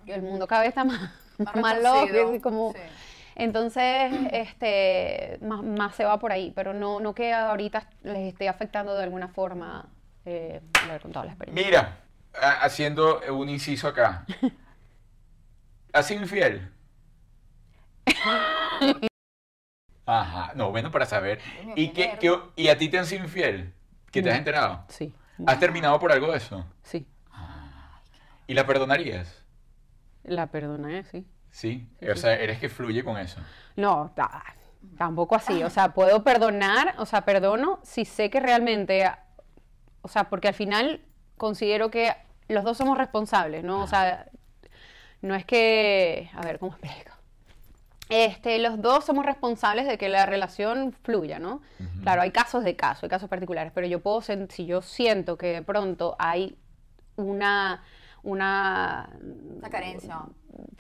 [0.07, 2.73] el mundo cada vez está más, Más más loco, como...
[2.73, 2.79] sí.
[3.35, 8.49] Entonces, este, más, más se va por ahí, pero no, no que ahorita les esté
[8.49, 9.89] afectando de alguna forma
[10.25, 11.65] eh, haber contado la experiencia.
[11.67, 11.99] Mira,
[12.41, 14.25] ha- haciendo un inciso acá.
[15.93, 16.71] ¿Has sido infiel?
[20.07, 21.41] Ajá, no, bueno, para saber.
[21.77, 23.73] ¿Y, qué qué, ¿Y a ti te han sido infiel?
[24.11, 24.39] ¿Que te has No.
[24.39, 24.85] enterado?
[24.89, 25.15] Sí,
[25.47, 26.65] ¿Has terminado por algo de eso?
[26.83, 27.07] sí,
[28.47, 29.43] ¿Y la perdonarías?
[30.25, 31.27] la perdoné, sí.
[31.53, 31.87] Sí.
[32.11, 33.39] O sea, eres que fluye con eso.
[33.77, 34.43] No, ta-
[34.99, 35.63] tampoco así.
[35.63, 39.09] O sea, puedo perdonar, o sea, perdono si sé que realmente,
[40.01, 41.01] o sea, porque al final
[41.37, 42.13] considero que
[42.49, 43.83] los dos somos responsables, ¿no?
[43.83, 44.27] O sea,
[45.21, 47.13] no es que, a ver, ¿cómo explico?
[48.09, 51.63] Este, los dos somos responsables de que la relación fluya, ¿no?
[52.03, 55.47] Claro, hay casos de casos, hay casos particulares, pero yo puedo, si yo siento que
[55.47, 56.59] de pronto hay
[57.17, 57.83] una,
[58.23, 59.09] una
[59.59, 60.21] Una carencia.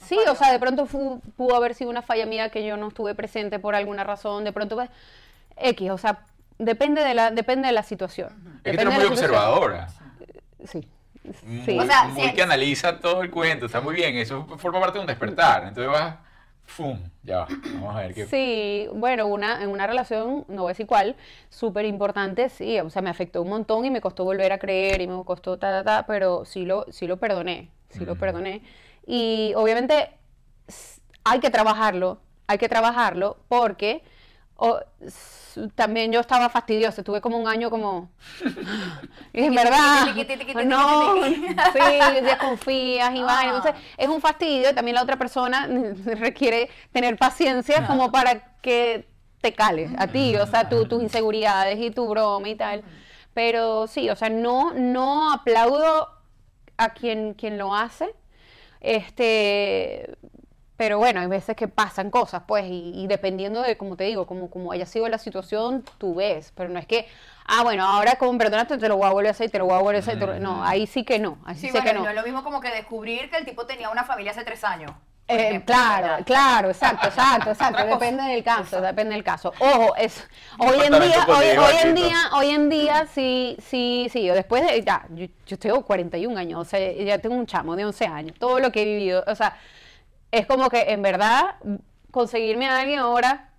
[0.07, 2.88] Sí, o sea, de pronto fu- pudo haber sido una falla mía que yo no
[2.88, 4.90] estuve presente por alguna razón, de pronto pues,
[5.57, 6.24] X, o sea,
[6.59, 8.61] depende de la, depende de la situación.
[8.64, 9.88] Es que tú eres muy observadora.
[10.64, 10.86] Sí.
[11.45, 11.78] Muy, Sí.
[11.78, 12.34] O sea, muy sí.
[12.34, 13.66] que analiza todo el cuento.
[13.66, 14.16] Está muy bien.
[14.16, 15.68] Eso forma parte de un despertar.
[15.68, 16.16] Entonces vas...
[16.77, 16.99] ¡Fum!
[17.23, 17.49] Ya va.
[17.75, 18.27] Vamos a ver qué...
[18.27, 21.16] Sí, bueno, una, en una relación, no voy a decir cuál,
[21.51, 25.03] súper importante, sí, o sea, me afectó un montón y me costó volver a creer
[25.03, 28.20] y me costó ta, ta, ta, pero sí lo, sí lo perdoné, sí lo Ujú.
[28.20, 28.62] perdoné.
[29.07, 30.09] Y obviamente
[31.25, 34.03] hay que trabajarlo, hay que trabajarlo porque
[34.57, 34.81] o,
[35.75, 38.11] también yo estaba fastidiosa, estuve como un año como...
[39.33, 40.07] y en verdad,
[40.65, 43.25] no, sí, desconfías y Ah.
[43.25, 45.69] vaina, entonces es un fastidio y también la otra persona
[46.19, 49.09] requiere tener paciencia como para que
[49.41, 52.83] te cales a ti, o sea, tus inseguridades y tu broma y tal.
[53.35, 56.09] Pero sí, o sea, no, no aplaudo
[56.77, 58.15] a quien, quien lo hace,
[58.81, 60.17] este,
[60.83, 64.26] pero bueno, hay veces que pasan cosas, pues, y, y dependiendo de, como te digo,
[64.26, 67.07] como, como haya sido la situación, tú ves, pero no es que,
[67.47, 69.74] ah, bueno, ahora como perdonaste, te lo voy a volver a hacer, te lo voy
[69.74, 71.87] a volver a hacer, te lo- no, ahí sí que no, ahí sí, sé bueno,
[71.87, 72.03] que no.
[72.03, 72.09] no.
[72.11, 74.91] es lo mismo como que descubrir que el tipo tenía una familia hace tres años.
[75.28, 77.87] Eh, claro, claro, exacto, exacto, exacto.
[77.87, 79.53] Depende del caso, depende del caso.
[79.61, 80.26] Ojo, es
[80.59, 84.24] hoy en día, hoy, hoy en día, hoy en día, sí, sí, sí.
[84.24, 87.76] Yo después de, ya, yo, yo tengo 41 años, o sea, ya tengo un chamo
[87.76, 89.57] de 11 años, todo lo que he vivido, o sea,
[90.33, 91.55] es como que en verdad
[92.11, 93.51] conseguirme a alguien ahora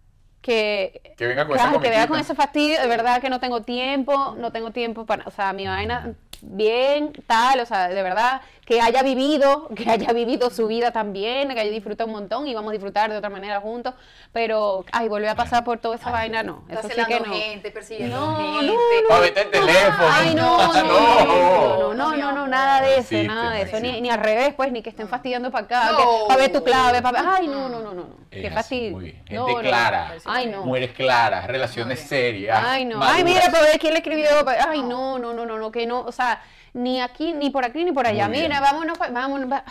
[0.42, 3.62] que Que venga con Claro, que vea con ese fastidio, de verdad que no tengo
[3.62, 8.42] tiempo, no tengo tiempo para, o sea, mi vaina bien, tal, o sea, de verdad,
[8.66, 12.54] que haya vivido, que haya vivido su vida también, que haya disfrutado un montón y
[12.54, 13.94] vamos a disfrutar de otra manera juntos,
[14.32, 17.34] pero, ay, volver a pasar por toda esa vaina, no, Está eso sí que no.
[17.34, 18.74] gente, persiguiendo No, gente.
[19.10, 20.10] no, A vete el teléfono.
[20.12, 24.00] Ay, no, no, no, no, no, no, no, nada de eso, nada de eso, ni,
[24.02, 27.02] ni al revés, pues, ni que estén fastidiando para acá, que, para ver tu clave,
[27.02, 29.00] para ver, ay, no, no, no, no, qué fastidio.
[29.00, 29.46] Gente no.
[29.58, 30.16] clara.
[30.26, 30.64] Ay, no.
[30.66, 32.64] Mujeres claras, relaciones serias.
[32.66, 32.98] Ay, no.
[32.98, 33.18] maduras.
[33.18, 34.28] Ay, mira, pero ver quién le escribió.
[34.68, 36.02] Ay, no, no, no, no, no, que no.
[36.02, 36.42] O sea,
[36.74, 38.28] ni aquí, ni por aquí, ni por allá.
[38.28, 38.50] Muy bien.
[38.50, 39.52] Mira, vámonos, pa- vámonos.
[39.52, 39.64] va-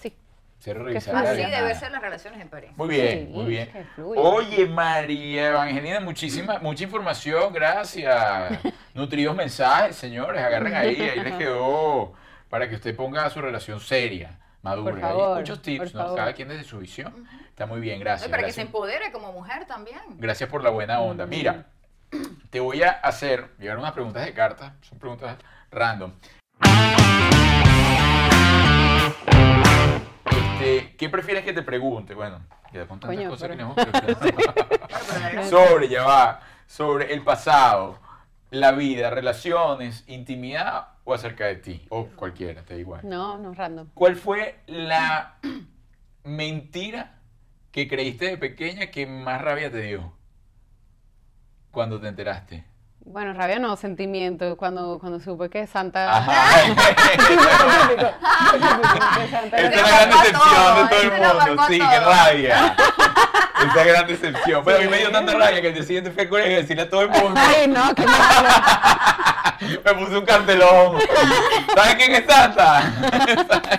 [0.00, 0.14] Sí.
[0.60, 0.98] Fluya.
[0.98, 1.10] Así
[1.42, 2.72] deben ser las relaciones en pareja.
[2.76, 3.70] Muy bien, Sí, muy bien.
[4.16, 8.58] Oye, María Evangelina, muchísima, mucha información, gracias.
[8.94, 12.14] Nutridos mensajes, señores, agarren ahí, ahí les quedó
[12.48, 14.90] para que usted ponga su relación seria, madura.
[14.94, 16.02] Por Hay favor, muchos tips, por ¿no?
[16.02, 16.16] favor.
[16.18, 17.26] Cada quien desde su visión.
[17.48, 18.28] Está muy bien, gracias.
[18.30, 19.98] Para que se empodere como mujer también.
[20.18, 21.26] Gracias por la buena onda.
[21.26, 21.66] Mira,
[22.50, 25.36] te voy a hacer, llegar unas preguntas de carta, son preguntas
[25.76, 26.12] random.
[30.30, 32.14] Este, ¿Qué prefieres que te pregunte?
[32.14, 32.40] Bueno,
[32.72, 34.32] ya con tantas Coño, cosas pero- que
[35.42, 37.98] no sobre, ya va, sobre el pasado,
[38.50, 43.00] la vida, relaciones, intimidad o acerca de ti, o cualquiera, te da igual.
[43.04, 43.88] No, no, random.
[43.94, 45.36] ¿Cuál fue la
[46.24, 47.18] mentira
[47.70, 50.12] que creíste de pequeña que más rabia te dio?
[51.70, 52.64] Cuando te enteraste.
[53.08, 54.56] Bueno, rabia no, sentimiento.
[54.56, 56.16] Cuando, cuando supe que Santa.
[56.16, 56.60] Ajá.
[59.44, 61.10] Esta es la gran decepción de todo el
[61.48, 61.62] mundo.
[61.68, 62.76] Sí, qué rabia.
[63.64, 64.64] Esta gran decepción.
[64.64, 66.60] Bueno, a mí me dio tanta rabia que el día siguiente fui al colegio a
[66.62, 67.40] decirle a todo el mundo.
[67.40, 68.48] Ay, no, qué malo.
[69.84, 70.98] Me puse un cartelón.
[71.74, 72.82] ¿Sabes quién es Santa?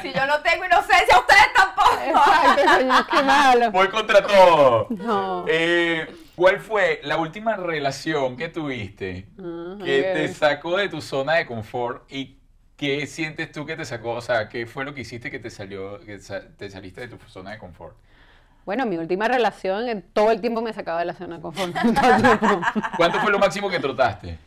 [0.02, 2.00] Si yo no tengo inocencia, ustedes tampoco.
[2.02, 3.72] Exacto, qué malo.
[3.72, 4.88] Voy contra todo.
[4.90, 5.44] No.
[5.48, 6.08] Eh,
[6.38, 10.14] ¿Cuál fue la última relación que tuviste Ah, que ok.
[10.14, 12.38] te sacó de tu zona de confort y
[12.76, 14.12] qué sientes tú que te sacó?
[14.12, 16.20] O sea, ¿qué fue lo que hiciste que te salió, que
[16.56, 17.98] te saliste de tu zona de confort?
[18.68, 21.74] Bueno, mi última relación, en todo el tiempo me sacaba de la zona de confort.
[22.98, 24.38] ¿Cuánto fue lo máximo que trotaste?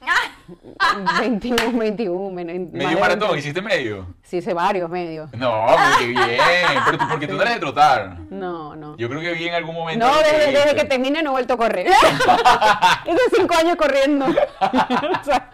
[1.20, 2.30] 21, 21.
[2.30, 3.28] men- más ¿Medio maratón?
[3.32, 3.38] 20.
[3.38, 4.06] ¿Hiciste medio?
[4.22, 5.30] Sí, hice varios medios.
[5.34, 5.66] No,
[5.98, 6.38] qué bien.
[6.84, 8.18] Pero tú, porque tú no eres de trotar.
[8.30, 8.96] No, no.
[8.96, 10.06] Yo creo que vi en algún momento.
[10.06, 11.86] No, desde, desde que terminé no he vuelto a correr.
[13.06, 14.26] Hice cinco años corriendo.
[15.20, 15.50] O sea,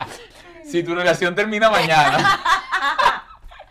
[0.65, 2.41] Si tu relación termina mañana,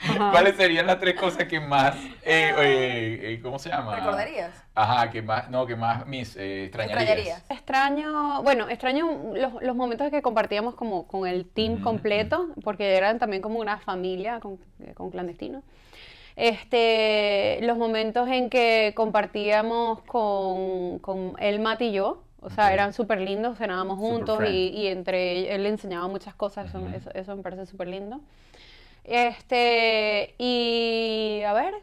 [0.07, 0.31] ajá.
[0.31, 3.95] ¿cuáles serían las tres cosas que más, eh, eh, eh, ¿cómo se llama?
[3.95, 4.63] ¿Recordarías?
[4.75, 6.85] Ajá, que más, no, que más mis eh, extrañarías.
[6.87, 7.43] Extrañarías.
[7.49, 12.95] Extraño, bueno, extraño los, los momentos que compartíamos como con el team Ujú, completo, porque
[12.97, 15.63] eran también como una familia con, eh, con clandestinos.
[16.35, 22.73] Este, los momentos en que compartíamos con, con él, Matt y yo, o sea, Ok.
[22.73, 27.35] eran súper lindos, cenábamos juntos y, y entre él le enseñaba muchas cosas, eso, eso
[27.35, 28.19] me parece súper lindo.
[29.05, 31.75] Este, y a ver,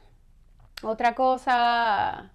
[0.82, 2.32] otra cosa,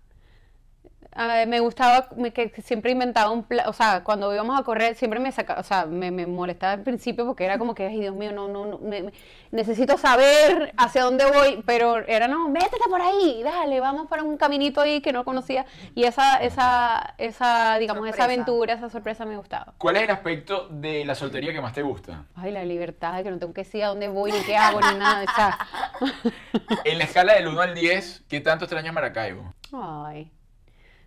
[1.18, 5.20] a me gustaba que siempre inventaba un plan, o sea, cuando íbamos a correr siempre
[5.20, 8.16] me sacaba, o sea, me, me molestaba al principio porque era como que, ay Dios
[8.16, 9.14] mío, no, no, no, me- me-
[9.52, 14.38] necesito saber hacia dónde voy, pero era, no, métete por ahí, dale, vamos para un
[14.38, 15.66] caminito ahí que no conocía
[15.96, 18.24] y esa, esa, esa, digamos, esa Sorpresa.
[18.26, 19.74] aventura, esa sorpresa me gustaba.
[19.78, 22.26] ¿Cuál es el aspecto de la soltería que más te gusta?
[22.36, 24.80] Ay, la libertad de que no tengo que decir a dónde voy, ni qué hago,
[24.82, 25.58] ni nada, o sea,
[26.84, 29.54] En la escala del 1 al 10, ¿qué tanto extrañas Maracaibo?
[29.74, 30.32] ay,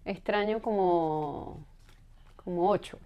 [0.05, 1.65] extraño como,
[2.45, 2.99] como ocho.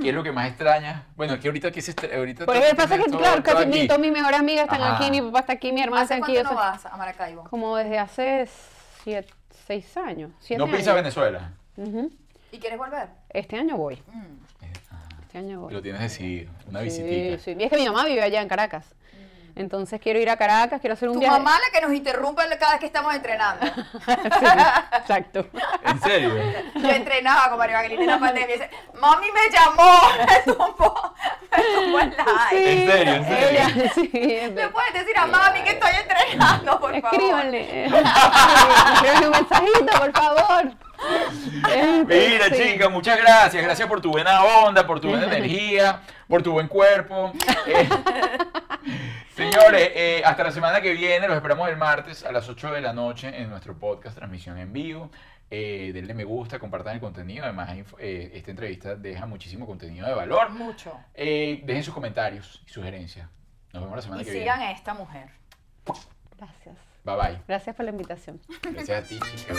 [0.00, 1.02] ¿Qué es lo que más extrañas?
[1.16, 3.78] Bueno, que ahorita que se ahorita Porque todo- pasa que, todo- claro, todo casi mi-
[3.78, 3.86] aquí.
[3.86, 4.96] todas mis mejores amigas están Ajá.
[4.96, 6.34] aquí, mi papá está aquí, mi hermana ¿Hace está aquí.
[6.34, 7.44] cuánto no vas a Maracaibo?
[7.44, 8.48] Como desde hace
[9.04, 9.28] siete,
[9.66, 10.32] seis años.
[10.40, 10.94] Siete ¿No piensas.
[10.94, 11.52] Venezuela?
[12.50, 13.08] ¿Y quieres volver?
[13.28, 13.96] Este año voy.
[14.12, 14.64] Mm.
[15.26, 15.74] Este año voy.
[15.74, 17.38] Lo tienes decidido, una Sí, visitita.
[17.38, 17.56] sí.
[17.58, 18.86] Y es que mi mamá vive allá en Caracas.
[19.56, 21.38] Entonces quiero ir a Caracas, quiero hacer un Tu viaje.
[21.38, 23.66] mamá la que nos interrumpe cada vez que estamos entrenando.
[24.06, 24.44] Sí,
[24.98, 25.46] exacto.
[25.82, 26.30] ¿En serio?
[26.74, 31.14] Yo entrenaba con María Magdalena en la pandemia y dice, mami me llamó, me tumbó,
[31.56, 32.72] me tumbó el live.
[32.72, 33.14] ¿En serio?
[33.14, 33.48] ¿En serio?
[33.48, 37.14] Ella, sí, Le puedes decir a mami que estoy entrenando, por favor.
[37.14, 37.84] Escríbanle.
[37.86, 40.72] Escríbanle un mensajito, por favor.
[42.06, 42.62] Mira, sí.
[42.72, 43.62] chica, muchas gracias.
[43.62, 47.32] Gracias por tu buena onda, por tu buena energía, por tu buen cuerpo.
[47.66, 47.88] Eh,
[49.36, 52.80] Señores, eh, hasta la semana que viene, los esperamos el martes a las 8 de
[52.80, 55.10] la noche en nuestro podcast, transmisión en vivo.
[55.50, 57.44] Eh, denle me gusta, compartan el contenido.
[57.44, 57.68] Además,
[57.98, 60.50] eh, esta entrevista deja muchísimo contenido de valor.
[60.50, 60.98] Mucho.
[61.14, 63.28] Eh, dejen sus comentarios y sugerencias.
[63.72, 64.72] Nos vemos la semana Y que sigan viene.
[64.72, 65.28] a esta mujer.
[66.38, 66.76] Gracias.
[67.06, 67.42] Bye bye.
[67.46, 68.40] Gracias por la invitación.
[68.62, 69.54] Gracias a ti, chica.